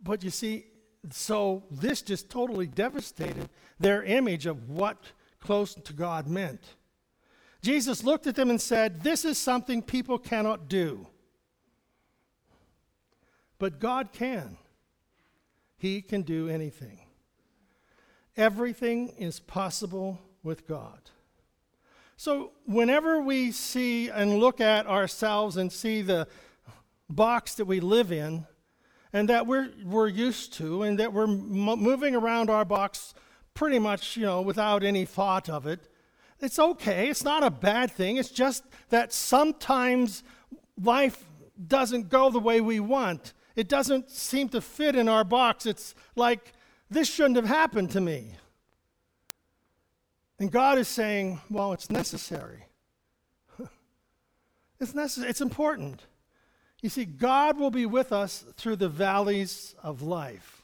But 0.01 0.25
you 0.25 0.31
see, 0.31 0.66
so 1.11 1.64
this 1.70 2.01
just 2.01 2.31
totally 2.31 2.66
devastated 2.66 3.48
their 3.79 4.03
image 4.05 4.46
of 4.46 4.70
what 4.70 4.98
close 5.40 5.75
to 5.75 5.92
God 5.92 6.29
meant. 6.29 6.64
Jesus 7.62 8.03
looked 8.03 8.27
at 8.27 8.35
them 8.35 8.51
and 8.51 8.61
said, 8.61 9.03
This 9.03 9.25
is 9.25 9.38
something 9.38 9.83
people 9.83 10.18
cannot 10.18 10.68
do. 10.68 11.07
But 13.59 13.79
God 13.79 14.12
can. 14.12 14.59
He 15.77 16.03
can 16.03 16.22
do 16.22 16.48
anything. 16.48 17.01
Everything 18.37 19.09
is 19.18 19.38
possible 19.38 20.20
with 20.42 20.66
God. 20.66 21.11
So, 22.16 22.53
whenever 22.66 23.20
we 23.20 23.53
see 23.53 24.09
and 24.09 24.38
look 24.38 24.61
at 24.61 24.87
ourselves 24.87 25.57
and 25.57 25.72
see 25.72 26.03
the 26.03 26.29
box 27.09 27.55
that 27.55 27.64
we 27.64 27.81
live 27.81 28.11
in, 28.12 28.46
and 29.12 29.29
that 29.29 29.46
we're, 29.46 29.70
we're 29.85 30.09
used 30.09 30.55
to, 30.55 30.83
and 30.83 30.98
that 30.98 31.12
we're 31.12 31.27
moving 31.27 32.14
around 32.16 32.48
our 32.48 32.64
box 32.64 33.12
pretty 33.55 33.79
much, 33.79 34.16
you 34.16 34.25
know, 34.25 34.40
without 34.40 34.83
any 34.83 35.05
thought 35.05 35.48
of 35.48 35.66
it, 35.66 35.91
it's 36.42 36.59
okay. 36.59 37.09
It's 37.09 37.24
not 37.24 37.44
a 37.44 37.50
bad 37.50 37.92
thing. 37.92 38.16
It's 38.16 38.31
just 38.31 38.64
that 38.90 39.12
sometimes 39.12 40.24
life 40.83 41.24
doesn't 41.68 42.09
go 42.09 42.31
the 42.31 42.40
way 42.40 42.61
we 42.61 42.81
want. 42.81 43.33
It 43.55 43.68
doesn't 43.68 44.11
seem 44.11 44.48
to 44.50 44.61
fit 44.61 44.96
in 44.96 45.09
our 45.09 45.22
box. 45.22 45.66
It's 45.66 45.94
like, 46.16 46.52
this 46.90 47.09
shouldn't 47.09 47.37
have 47.37 47.46
happened 47.46 47.92
to 47.92 48.00
me. 48.00 48.37
And 50.40 50.50
God 50.50 50.78
is 50.78 50.88
saying, 50.88 51.40
well, 51.48 51.72
it's 51.72 51.90
necessary. 51.90 52.64
it's 54.81 54.94
necessary. 54.94 55.31
It's 55.31 55.40
important. 55.40 56.02
You 56.83 56.88
see, 56.88 57.05
God 57.05 57.57
will 57.57 57.70
be 57.70 57.87
with 57.87 58.12
us 58.12 58.44
through 58.57 58.76
the 58.76 58.88
valleys 58.88 59.76
of 59.81 60.02
life, 60.02 60.62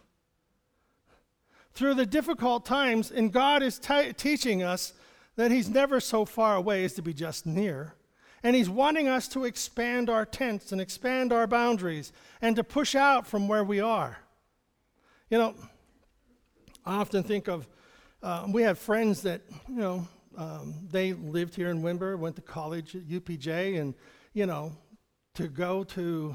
through 1.73 1.95
the 1.95 2.07
difficult 2.07 2.67
times, 2.67 3.13
and 3.13 3.33
God 3.33 3.63
is 3.63 3.79
t- 3.79 4.13
teaching 4.15 4.65
us 4.65 4.95
that 5.39 5.53
He's 5.53 5.69
never 5.69 6.01
so 6.01 6.25
far 6.25 6.57
away 6.57 6.85
as 6.85 6.95
to 6.95 7.03
be 7.03 7.15
just 7.15 7.47
near. 7.47 7.95
And 8.43 8.57
He's 8.57 8.69
wanting 8.69 9.07
us 9.07 9.29
to 9.29 9.45
expand 9.45 10.11
our 10.11 10.27
tents 10.27 10.73
and 10.73 10.81
expand 10.81 11.33
our 11.33 11.47
boundaries 11.47 12.13
and 12.43 12.57
to 12.57 12.65
push 12.65 12.97
out 12.97 13.25
from 13.25 13.47
where 13.47 13.63
we 13.63 13.79
are. 13.79 14.19
You 15.31 15.39
know, 15.39 15.55
I 16.85 16.97
often 16.97 17.23
think 17.23 17.47
of, 17.47 17.69
uh, 18.21 18.49
we 18.53 18.63
have 18.63 18.81
friends 18.81 19.23
that, 19.23 19.43
you 19.69 19.77
know, 19.77 20.09
um, 20.37 20.75
they 20.91 21.13
lived 21.13 21.55
here 21.55 21.71
in 21.71 21.83
Windber, 21.83 22.19
went 22.19 22.35
to 22.35 22.43
college 22.43 22.97
at 22.97 23.07
UPJ, 23.07 23.81
and, 23.81 23.95
you 24.33 24.45
know, 24.45 24.73
to 25.35 25.47
go 25.47 25.85
to 25.85 26.35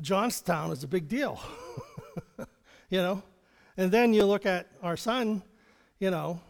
Johnstown 0.00 0.72
is 0.72 0.82
a 0.82 0.88
big 0.88 1.06
deal, 1.06 1.40
you 2.90 2.98
know. 2.98 3.22
And 3.76 3.92
then 3.92 4.12
you 4.12 4.24
look 4.24 4.46
at 4.46 4.66
our 4.82 4.96
son, 4.96 5.44
you 6.00 6.10
know, 6.10 6.40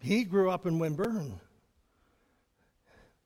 he 0.00 0.24
grew 0.24 0.50
up 0.50 0.66
in 0.66 0.78
Windber 0.78 1.18
and 1.18 1.38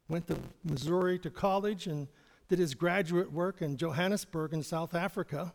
went 0.09 0.27
to 0.27 0.37
Missouri 0.65 1.19
to 1.21 1.31
college 1.31 1.87
and 1.87 2.09
did 2.49 2.59
his 2.59 2.75
graduate 2.75 3.33
work 3.33 3.63
in 3.63 3.77
Johannesburg 3.77 4.53
in 4.53 4.63
South 4.63 4.95
Africa. 4.95 5.55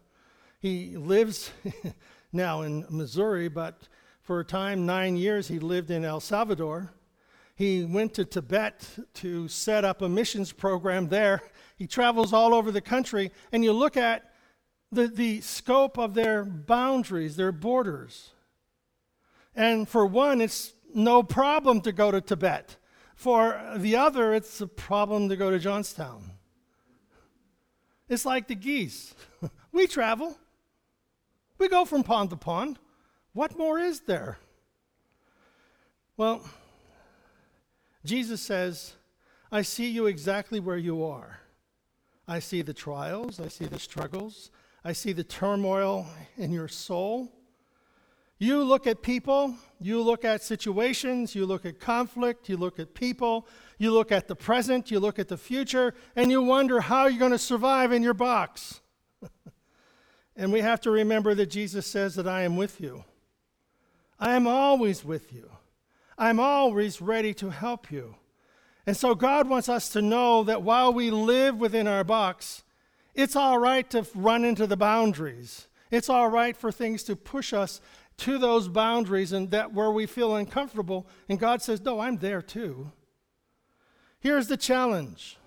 He 0.60 0.98
lives 0.98 1.52
now 2.34 2.62
in 2.62 2.86
Missouri, 2.90 3.48
but 3.48 3.88
for 4.22 4.40
a 4.40 4.46
time, 4.46 4.86
nine 4.86 5.18
years, 5.18 5.48
he 5.48 5.60
lived 5.60 5.92
in 5.92 6.06
El 6.06 6.20
Salvador. 6.20 6.94
He 7.56 7.84
went 7.84 8.14
to 8.14 8.26
Tibet 8.26 8.88
to 9.16 9.48
set 9.48 9.84
up 9.84 10.02
a 10.02 10.10
missions 10.10 10.54
program 10.54 11.10
there. 11.10 11.42
He 11.76 11.88
travels 11.88 12.32
all 12.32 12.54
over 12.54 12.72
the 12.72 12.82
country, 12.82 13.32
and 13.52 13.64
you 13.64 13.74
look 13.74 13.98
at 13.98 14.34
the, 14.92 15.08
the 15.08 15.42
scope 15.42 15.98
of 15.98 16.14
their 16.14 16.44
boundaries, 16.44 17.36
their 17.36 17.52
borders. 17.52 18.32
And 19.56 19.88
for 19.88 20.06
one, 20.06 20.42
it's 20.42 20.74
no 20.94 21.24
problem 21.24 21.82
to 21.82 21.92
go 21.92 22.12
to 22.12 22.22
Tibet. 22.22 22.78
For 23.16 23.62
the 23.76 23.96
other, 23.96 24.34
it's 24.34 24.62
a 24.62 24.68
problem 24.68 25.30
to 25.30 25.36
go 25.36 25.52
to 25.52 25.60
Johnstown. 25.60 26.32
It's 28.08 28.26
like 28.26 28.48
the 28.48 28.56
geese. 28.56 29.14
we 29.72 29.88
travel, 29.88 30.38
we 31.58 31.68
go 31.68 31.86
from 31.86 32.04
pond 32.04 32.30
to 32.32 32.38
pond. 32.38 32.80
What 33.34 33.58
more 33.58 33.78
is 33.78 34.02
there? 34.02 34.38
Well, 36.18 36.44
Jesus 38.04 38.42
says, 38.42 38.94
I 39.52 39.62
see 39.62 39.90
you 39.90 40.08
exactly 40.08 40.60
where 40.60 40.78
you 40.78 41.04
are. 41.04 41.40
I 42.28 42.40
see 42.40 42.62
the 42.62 42.74
trials, 42.74 43.40
I 43.40 43.48
see 43.48 43.66
the 43.66 43.80
struggles, 43.80 44.52
I 44.84 44.94
see 44.94 45.14
the 45.14 45.24
turmoil 45.24 46.08
in 46.38 46.52
your 46.52 46.68
soul. 46.68 47.32
You 48.40 48.64
look 48.64 48.88
at 48.88 49.02
people, 49.02 49.54
you 49.82 50.02
look 50.02 50.24
at 50.24 50.42
situations, 50.42 51.36
you 51.36 51.46
look 51.46 51.66
at 51.66 51.82
conflict, 51.82 52.48
you 52.48 52.56
look 52.56 52.80
at 52.80 52.94
people, 52.94 53.46
you 53.78 53.92
look 53.92 54.14
at 54.14 54.30
the 54.30 54.36
present, 54.36 54.90
you 54.90 55.02
look 55.02 55.20
at 55.20 55.28
the 55.28 55.38
future, 55.38 55.94
and 56.16 56.32
you 56.32 56.42
wonder 56.42 56.80
how 56.80 57.08
you're 57.08 57.20
going 57.20 57.34
to 57.34 57.38
survive 57.38 57.92
in 57.92 58.02
your 58.02 58.14
box. 58.14 58.80
and 60.38 60.54
we 60.54 60.62
have 60.62 60.80
to 60.82 60.90
remember 60.90 61.36
that 61.36 61.48
Jesus 61.48 61.86
says 61.86 62.16
that 62.16 62.30
I 62.30 62.44
am 62.44 62.56
with 62.56 62.80
you. 62.80 63.04
I 64.18 64.36
am 64.36 64.48
always 64.48 65.04
with 65.04 65.34
you. 65.34 65.50
I'm 66.18 66.40
always 66.40 67.02
ready 67.02 67.34
to 67.36 67.50
help 67.50 67.92
you. 67.92 68.16
And 68.86 68.96
so 68.96 69.16
God 69.16 69.50
wants 69.50 69.68
us 69.68 69.90
to 69.90 70.02
know 70.02 70.44
that 70.46 70.64
while 70.64 70.94
we 70.94 71.12
live 71.12 71.58
within 71.58 71.88
our 71.88 72.06
box, 72.06 72.64
it's 73.14 73.36
all 73.36 73.58
right 73.58 73.90
to 73.90 74.06
run 74.16 74.46
into 74.46 74.66
the 74.66 74.78
boundaries. 74.78 75.68
It's 75.92 76.10
all 76.10 76.30
right 76.30 76.56
for 76.56 76.72
things 76.72 77.04
to 77.04 77.16
push 77.16 77.54
us 77.54 77.82
to 78.20 78.38
those 78.38 78.68
boundaries 78.68 79.32
and 79.32 79.52
that 79.52 79.74
where 79.74 79.92
we 79.92 80.06
feel 80.06 80.36
uncomfortable. 80.36 81.08
And 81.28 81.40
God 81.40 81.62
says, 81.62 81.82
No, 81.82 82.00
I'm 82.00 82.18
there 82.18 82.42
too. 82.42 82.92
Here's 84.20 84.48
the 84.48 84.58
challenge 84.58 85.38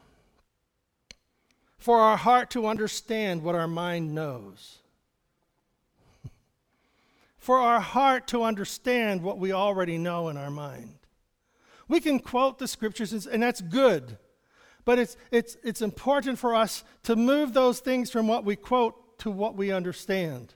for 1.79 2.01
our 2.01 2.17
heart 2.17 2.51
to 2.51 2.67
understand 2.67 3.43
what 3.43 3.55
our 3.55 3.69
mind 3.69 4.15
knows 4.15 4.79
for 7.39 7.59
our 7.59 7.81
heart 7.81 8.27
to 8.29 8.43
understand 8.43 9.23
what 9.23 9.39
we 9.39 9.53
already 9.53 9.99
know 9.99 10.29
in 10.29 10.37
our 10.37 10.51
mind. 10.51 10.95
We 11.89 12.01
can 12.01 12.21
quote 12.21 12.59
the 12.59 12.69
scriptures, 12.69 13.27
and 13.27 13.43
that's 13.43 13.61
good. 13.61 14.17
But 14.85 14.99
it's, 14.99 15.17
it's, 15.31 15.57
it's 15.63 15.83
important 15.83 16.39
for 16.39 16.55
us 16.55 16.85
to 17.05 17.17
move 17.17 17.53
those 17.53 17.81
things 17.81 18.11
from 18.11 18.27
what 18.27 18.45
we 18.45 18.57
quote 18.57 19.19
to 19.19 19.31
what 19.31 19.57
we 19.57 19.71
understand. 19.71 20.55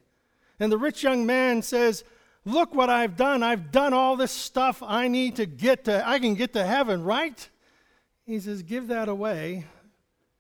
And 0.59 0.73
the 0.73 0.79
rich 0.79 1.03
young 1.03 1.27
man 1.27 1.63
says, 1.63 2.05
Look 2.45 2.75
what 2.75 2.89
I've 2.89 3.17
done. 3.17 3.43
I've 3.43 3.73
done 3.73 3.93
all 3.93 4.17
this 4.17 4.31
stuff 4.31 4.81
I 4.81 5.09
need 5.09 5.37
to 5.37 5.47
get 5.47 5.87
to, 5.87 6.07
I 6.07 6.19
can 6.19 6.35
get 6.35 6.53
to 6.53 6.65
heaven, 6.65 7.03
right? 7.03 7.49
He 8.25 8.39
says, 8.41 8.63
Give 8.63 8.89
that 8.89 9.09
away 9.09 9.67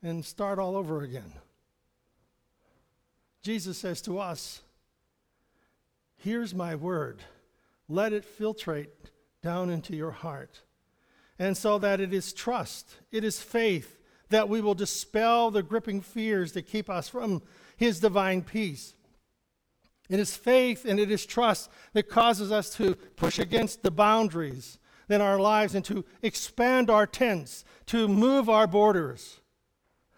and 0.03 0.25
start 0.25 0.59
all 0.59 0.77
over 0.77 1.03
again. 1.03 1.33
Jesus 3.43 3.79
says 3.79 4.01
to 4.03 4.19
us, 4.19 4.63
Here's 6.17 6.55
my 6.55 6.75
word. 6.75 7.21
Let 7.89 8.13
it 8.13 8.25
filtrate 8.39 8.89
down 9.43 9.71
into 9.71 9.95
your 9.95 10.11
heart. 10.11 10.63
And 11.39 11.57
so 11.57 11.79
that 11.79 12.01
it 12.01 12.13
is 12.13 12.33
trust, 12.33 12.97
it 13.13 13.23
is 13.23 13.41
faith 13.41 13.99
that 14.31 14.49
we 14.49 14.61
will 14.61 14.75
dispel 14.75 15.53
the 15.53 15.63
gripping 15.63 16.01
fears 16.01 16.53
that 16.53 16.67
keep 16.67 16.91
us 16.91 17.09
from 17.09 17.43
His 17.77 18.01
divine 18.01 18.43
peace. 18.43 18.96
It 20.09 20.21
is 20.21 20.37
faith 20.37 20.85
and 20.85 21.01
it 21.01 21.11
is 21.11 21.27
trust 21.27 21.71
that 21.93 22.09
causes 22.09 22.53
us 22.53 22.71
to 22.77 22.95
push 23.17 23.39
against 23.39 23.83
the 23.83 23.91
boundaries 23.91 24.79
in 25.09 25.21
our 25.21 25.39
lives 25.39 25.75
and 25.75 25.85
to 25.85 26.05
expand 26.23 26.91
our 26.91 27.07
tents, 27.07 27.65
to 27.87 28.09
move 28.09 28.49
our 28.49 28.67
borders. 28.67 29.41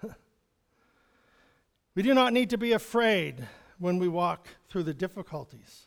we 1.95 2.03
do 2.03 2.15
not 2.15 2.33
need 2.33 2.51
to 2.51 2.59
be 2.59 2.73
afraid 2.73 3.47
when 3.79 3.99
we 3.99 4.09
walk 4.09 4.49
through 4.69 4.83
the 4.83 4.95
difficulties. 4.95 5.87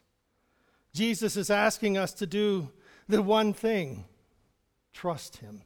Jesus 0.93 1.37
is 1.37 1.49
asking 1.49 1.97
us 1.97 2.13
to 2.13 2.25
do 2.25 2.69
the 3.07 3.21
one 3.21 3.53
thing 3.53 4.05
trust 4.93 5.37
Him. 5.37 5.61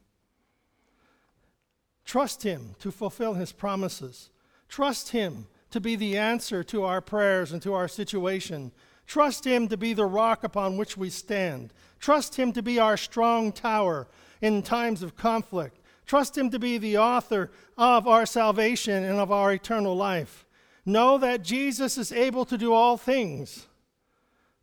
Trust 2.04 2.44
Him 2.44 2.76
to 2.80 2.92
fulfill 2.92 3.34
His 3.34 3.52
promises. 3.52 4.30
Trust 4.70 5.10
Him 5.10 5.48
to 5.76 5.80
be 5.80 5.96
the 5.96 6.18
answer 6.18 6.64
to 6.64 6.84
our 6.84 7.02
prayers 7.02 7.52
and 7.52 7.62
to 7.62 7.74
our 7.74 7.88
situation. 7.88 8.72
Trust 9.06 9.46
Him 9.46 9.68
to 9.68 9.78
be 9.78 9.94
the 9.94 10.06
rock 10.08 10.44
upon 10.44 10.76
which 10.76 10.98
we 10.98 11.12
stand. 11.12 11.72
Trust 12.00 12.36
Him 12.36 12.52
to 12.54 12.64
be 12.64 12.80
our 12.80 12.98
strong 12.98 13.52
tower 13.52 14.08
in 14.42 14.64
times 14.64 15.04
of 15.04 15.16
conflict. 15.16 15.80
Trust 16.08 16.36
Him 16.36 16.50
to 16.50 16.58
be 16.58 16.80
the 16.80 16.98
author 16.98 17.52
of 17.78 18.08
our 18.08 18.26
salvation 18.26 19.04
and 19.04 19.20
of 19.20 19.32
our 19.32 19.54
eternal 19.54 19.96
life. 19.96 20.46
Know 20.86 21.20
that 21.20 21.44
Jesus 21.44 21.98
is 21.98 22.12
able 22.12 22.46
to 22.46 22.58
do 22.58 22.74
all 22.74 22.98
things 22.98 23.68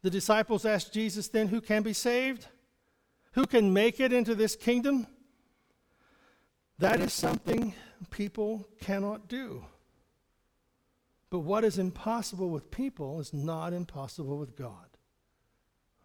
the 0.03 0.11
disciples 0.11 0.65
asked 0.65 0.93
Jesus 0.93 1.29
then, 1.29 1.49
Who 1.49 1.61
can 1.61 1.83
be 1.83 1.93
saved? 1.93 2.49
Who 3.33 3.47
can 3.47 3.73
make 3.73 4.01
it 4.01 4.13
into 4.13 4.35
this 4.35 4.57
kingdom? 4.57 5.07
That 6.79 7.01
is 7.01 7.13
something 7.13 7.75
people 8.11 8.69
cannot 8.81 9.29
do. 9.29 9.65
But 11.33 11.39
what 11.39 11.65
is 11.65 11.79
impossible 11.79 12.51
with 12.51 12.71
people 12.71 13.19
is 13.19 13.33
not 13.33 13.73
impossible 13.73 14.37
with 14.37 14.55
God. 14.55 14.87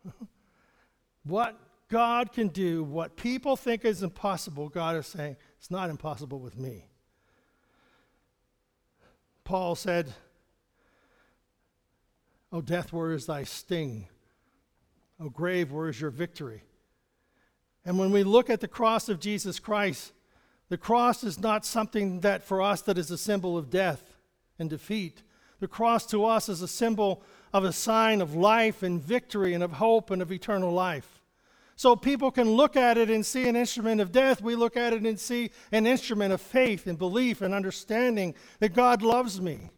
what 1.26 1.60
God 1.90 2.32
can 2.32 2.48
do, 2.48 2.82
what 2.82 3.18
people 3.18 3.58
think 3.58 3.84
is 3.84 4.04
impossible, 4.04 4.70
God 4.70 4.96
is 4.96 5.06
saying, 5.06 5.36
it's 5.58 5.70
not 5.70 5.90
impossible 5.90 6.40
with 6.40 6.58
me. 6.58 6.88
Paul 9.44 9.76
said, 9.76 10.14
O 12.54 12.62
death, 12.62 12.94
where 12.94 13.12
is 13.12 13.26
thy 13.26 13.44
sting? 13.44 14.08
O 15.20 15.28
grave, 15.30 15.74
where 15.74 15.90
is 15.90 16.00
your 16.00 16.10
victory? 16.10 16.64
And 17.84 18.00
when 18.00 18.12
we 18.12 18.24
look 18.24 18.50
at 18.50 18.62
the 18.62 18.68
cross 18.70 19.10
of 19.10 19.20
Jesus 19.20 19.60
Christ, 19.60 20.14
the 20.70 20.78
cross 20.78 21.22
is 21.26 21.38
not 21.38 21.66
something 21.66 22.22
that 22.22 22.46
for 22.46 22.62
us 22.62 22.82
that 22.84 22.98
is 22.98 23.12
a 23.12 23.18
symbol 23.18 23.58
of 23.58 23.70
death 23.70 24.06
and 24.60 24.70
defeat. 24.70 25.24
The 25.60 25.68
cross 25.68 26.06
to 26.08 26.26
us 26.26 26.50
is 26.50 26.62
a 26.62 26.68
symbol 26.68 27.24
of 27.54 27.64
a 27.64 27.74
sign 27.74 28.22
of 28.22 28.36
life 28.36 28.84
and 28.84 29.02
victory 29.02 29.54
and 29.54 29.64
of 29.64 29.74
hope 29.74 30.12
and 30.12 30.22
of 30.22 30.32
eternal 30.32 30.72
life. 30.72 31.22
So 31.76 31.96
people 31.96 32.32
can 32.32 32.50
look 32.50 32.76
at 32.76 32.98
it 32.98 33.10
and 33.10 33.26
see 33.26 33.48
an 33.48 33.56
instrument 33.56 34.02
of 34.02 34.12
death. 34.12 34.42
We 34.42 34.56
look 34.56 34.76
at 34.76 34.94
it 34.94 35.04
and 35.04 35.20
see 35.20 35.52
an 35.72 35.86
instrument 35.86 36.34
of 36.34 36.42
faith 36.42 36.88
and 36.88 36.98
belief 36.98 37.42
and 37.42 37.54
understanding 37.54 38.34
that 38.60 38.74
God 38.74 39.04
loves 39.04 39.40
me. 39.40 39.70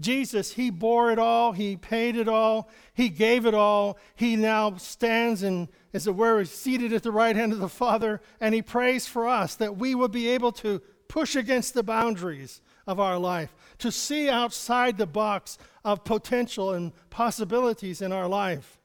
Jesus, 0.00 0.52
He 0.52 0.70
bore 0.70 1.12
it 1.12 1.20
all, 1.20 1.52
He 1.52 1.76
paid 1.76 2.16
it 2.16 2.28
all, 2.28 2.68
He 2.94 3.08
gave 3.08 3.46
it 3.46 3.54
all. 3.54 3.96
He 4.16 4.34
now 4.34 4.76
stands 4.76 5.44
and, 5.44 5.68
as 5.92 6.08
it 6.08 6.16
were, 6.16 6.40
is 6.40 6.50
seated 6.50 6.92
at 6.92 7.04
the 7.04 7.12
right 7.12 7.36
hand 7.36 7.52
of 7.52 7.60
the 7.60 7.68
Father, 7.68 8.20
and 8.40 8.54
He 8.54 8.62
prays 8.62 9.06
for 9.06 9.28
us 9.28 9.54
that 9.56 9.76
we 9.76 9.94
will 9.94 10.08
be 10.08 10.28
able 10.28 10.50
to 10.52 10.82
push 11.06 11.36
against 11.36 11.74
the 11.74 11.84
boundaries 11.84 12.60
of 12.86 13.00
our 13.00 13.18
life, 13.18 13.54
to 13.78 13.90
see 13.90 14.28
outside 14.28 14.98
the 14.98 15.06
box 15.06 15.58
of 15.84 16.04
potential 16.04 16.72
and 16.72 16.92
possibilities 17.10 18.02
in 18.02 18.12
our 18.12 18.28
life. 18.28 18.78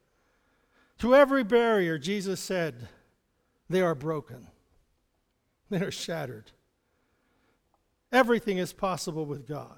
To 0.99 1.15
every 1.15 1.43
barrier, 1.43 1.97
Jesus 1.97 2.39
said, 2.39 2.88
they 3.69 3.81
are 3.81 3.95
broken, 3.95 4.47
they 5.69 5.81
are 5.81 5.91
shattered. 5.91 6.51
Everything 8.12 8.57
is 8.57 8.73
possible 8.73 9.25
with 9.25 9.47
God 9.47 9.77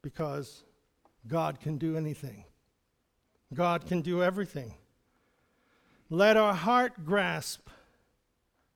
because 0.00 0.64
God 1.28 1.60
can 1.60 1.78
do 1.78 1.96
anything, 1.96 2.44
God 3.52 3.86
can 3.86 4.00
do 4.00 4.22
everything. 4.22 4.74
Let 6.10 6.36
our 6.36 6.52
heart 6.52 7.06
grasp 7.06 7.68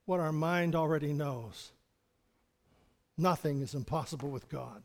what 0.06 0.20
our 0.20 0.32
mind 0.32 0.74
already 0.74 1.12
knows. 1.12 1.72
Nothing 3.18 3.62
is 3.62 3.74
impossible 3.74 4.30
with 4.30 4.48
God. 4.48 4.82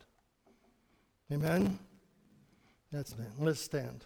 Amen? 1.31 1.79
That's 2.91 3.11
it. 3.13 3.17
Let's 3.39 3.61
stand. 3.61 4.05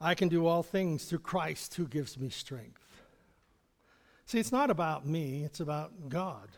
I 0.00 0.14
can 0.14 0.28
do 0.28 0.46
all 0.46 0.62
things 0.62 1.06
through 1.06 1.20
Christ 1.20 1.74
who 1.74 1.86
gives 1.86 2.18
me 2.18 2.28
strength. 2.28 2.82
See, 4.26 4.38
it's 4.38 4.52
not 4.52 4.70
about 4.70 5.06
me, 5.06 5.42
it's 5.42 5.60
about 5.60 6.08
God. 6.08 6.48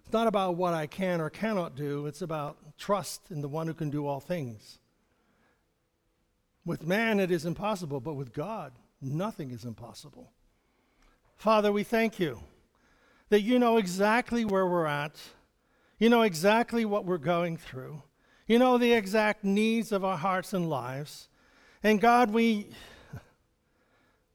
It's 0.00 0.12
not 0.12 0.26
about 0.26 0.56
what 0.56 0.74
I 0.74 0.86
can 0.86 1.20
or 1.20 1.30
cannot 1.30 1.76
do, 1.76 2.06
it's 2.06 2.22
about 2.22 2.56
trust 2.76 3.30
in 3.30 3.40
the 3.40 3.48
one 3.48 3.66
who 3.68 3.74
can 3.74 3.90
do 3.90 4.06
all 4.06 4.18
things. 4.18 4.79
With 6.64 6.86
man, 6.86 7.20
it 7.20 7.30
is 7.30 7.46
impossible, 7.46 8.00
but 8.00 8.14
with 8.14 8.32
God, 8.32 8.72
nothing 9.00 9.50
is 9.50 9.64
impossible. 9.64 10.30
Father, 11.36 11.72
we 11.72 11.84
thank 11.84 12.20
you 12.20 12.40
that 13.30 13.40
you 13.40 13.58
know 13.58 13.78
exactly 13.78 14.44
where 14.44 14.66
we're 14.66 14.86
at, 14.86 15.16
you 15.98 16.10
know 16.10 16.22
exactly 16.22 16.84
what 16.84 17.04
we're 17.04 17.18
going 17.18 17.56
through, 17.56 18.02
you 18.46 18.58
know 18.58 18.76
the 18.76 18.92
exact 18.92 19.42
needs 19.42 19.90
of 19.92 20.04
our 20.04 20.18
hearts 20.18 20.52
and 20.52 20.68
lives. 20.68 21.28
And 21.82 22.00
God, 22.00 22.30
we 22.30 22.68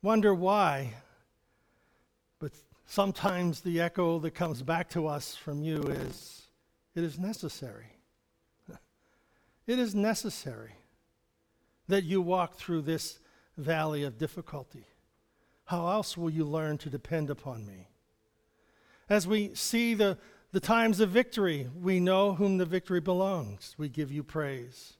wonder 0.01 0.33
why, 0.33 0.93
but 2.39 2.53
sometimes 2.87 3.61
the 3.61 3.81
echo 3.81 4.17
that 4.19 4.31
comes 4.31 4.63
back 4.63 4.89
to 4.91 5.05
us 5.05 5.35
from 5.35 5.61
you 5.61 5.83
is 5.83 6.47
it 6.95 7.03
is 7.03 7.19
necessary. 7.19 7.91
It 9.67 9.79
is 9.79 9.95
necessary 9.95 10.75
that 11.87 12.03
you 12.03 12.21
walk 12.21 12.55
through 12.55 12.81
this 12.81 13.19
valley 13.57 14.03
of 14.03 14.17
difficulty. 14.17 14.85
How 15.65 15.87
else 15.87 16.17
will 16.17 16.29
you 16.29 16.45
learn 16.45 16.77
to 16.79 16.89
depend 16.89 17.29
upon 17.29 17.65
me? 17.65 17.87
As 19.09 19.27
we 19.27 19.53
see 19.53 19.93
the, 19.93 20.17
the 20.51 20.59
times 20.59 20.99
of 20.99 21.09
victory, 21.09 21.69
we 21.79 21.99
know 21.99 22.33
whom 22.33 22.57
the 22.57 22.65
victory 22.65 22.99
belongs. 22.99 23.75
We 23.77 23.89
give 23.89 24.11
you 24.11 24.23
praise. 24.23 24.93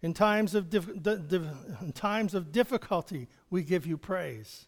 In 0.00 0.14
times 0.14 0.54
of, 0.54 0.68
dif- 0.68 1.06
in 1.06 1.92
times 1.94 2.34
of 2.34 2.50
difficulty, 2.50 3.28
we 3.50 3.62
give 3.62 3.86
you 3.86 3.96
praise. 3.96 4.66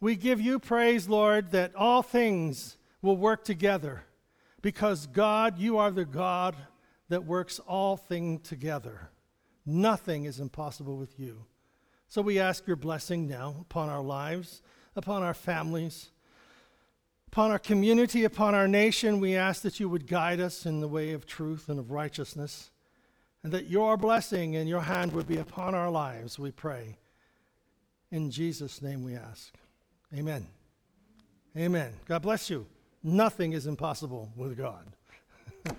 We 0.00 0.14
give 0.14 0.40
you 0.40 0.60
praise, 0.60 1.08
Lord, 1.08 1.50
that 1.50 1.74
all 1.74 2.02
things 2.02 2.76
will 3.02 3.16
work 3.16 3.44
together 3.44 4.04
because 4.62 5.08
God, 5.08 5.58
you 5.58 5.78
are 5.78 5.90
the 5.90 6.04
God 6.04 6.56
that 7.08 7.24
works 7.24 7.58
all 7.60 7.96
things 7.96 8.48
together. 8.48 9.10
Nothing 9.70 10.24
is 10.24 10.40
impossible 10.40 10.96
with 10.96 11.20
you. 11.20 11.44
So 12.08 12.22
we 12.22 12.38
ask 12.38 12.66
your 12.66 12.76
blessing 12.76 13.28
now 13.28 13.54
upon 13.60 13.90
our 13.90 14.00
lives, 14.00 14.62
upon 14.96 15.22
our 15.22 15.34
families, 15.34 16.08
upon 17.26 17.50
our 17.50 17.58
community, 17.58 18.24
upon 18.24 18.54
our 18.54 18.66
nation. 18.66 19.20
We 19.20 19.36
ask 19.36 19.60
that 19.60 19.78
you 19.78 19.90
would 19.90 20.06
guide 20.06 20.40
us 20.40 20.64
in 20.64 20.80
the 20.80 20.88
way 20.88 21.12
of 21.12 21.26
truth 21.26 21.68
and 21.68 21.78
of 21.78 21.90
righteousness 21.90 22.70
and 23.44 23.52
that 23.52 23.68
your 23.68 23.98
blessing 23.98 24.56
and 24.56 24.66
your 24.66 24.80
hand 24.80 25.12
would 25.12 25.28
be 25.28 25.36
upon 25.36 25.74
our 25.74 25.90
lives, 25.90 26.38
we 26.38 26.50
pray. 26.50 26.96
In 28.10 28.30
Jesus' 28.30 28.80
name 28.80 29.04
we 29.04 29.16
ask. 29.16 29.52
Amen. 30.14 30.46
Amen. 31.54 31.92
God 32.06 32.22
bless 32.22 32.48
you. 32.48 32.66
Nothing 33.02 33.52
is 33.52 33.66
impossible 33.66 34.32
with 34.34 34.56
God. 34.56 34.86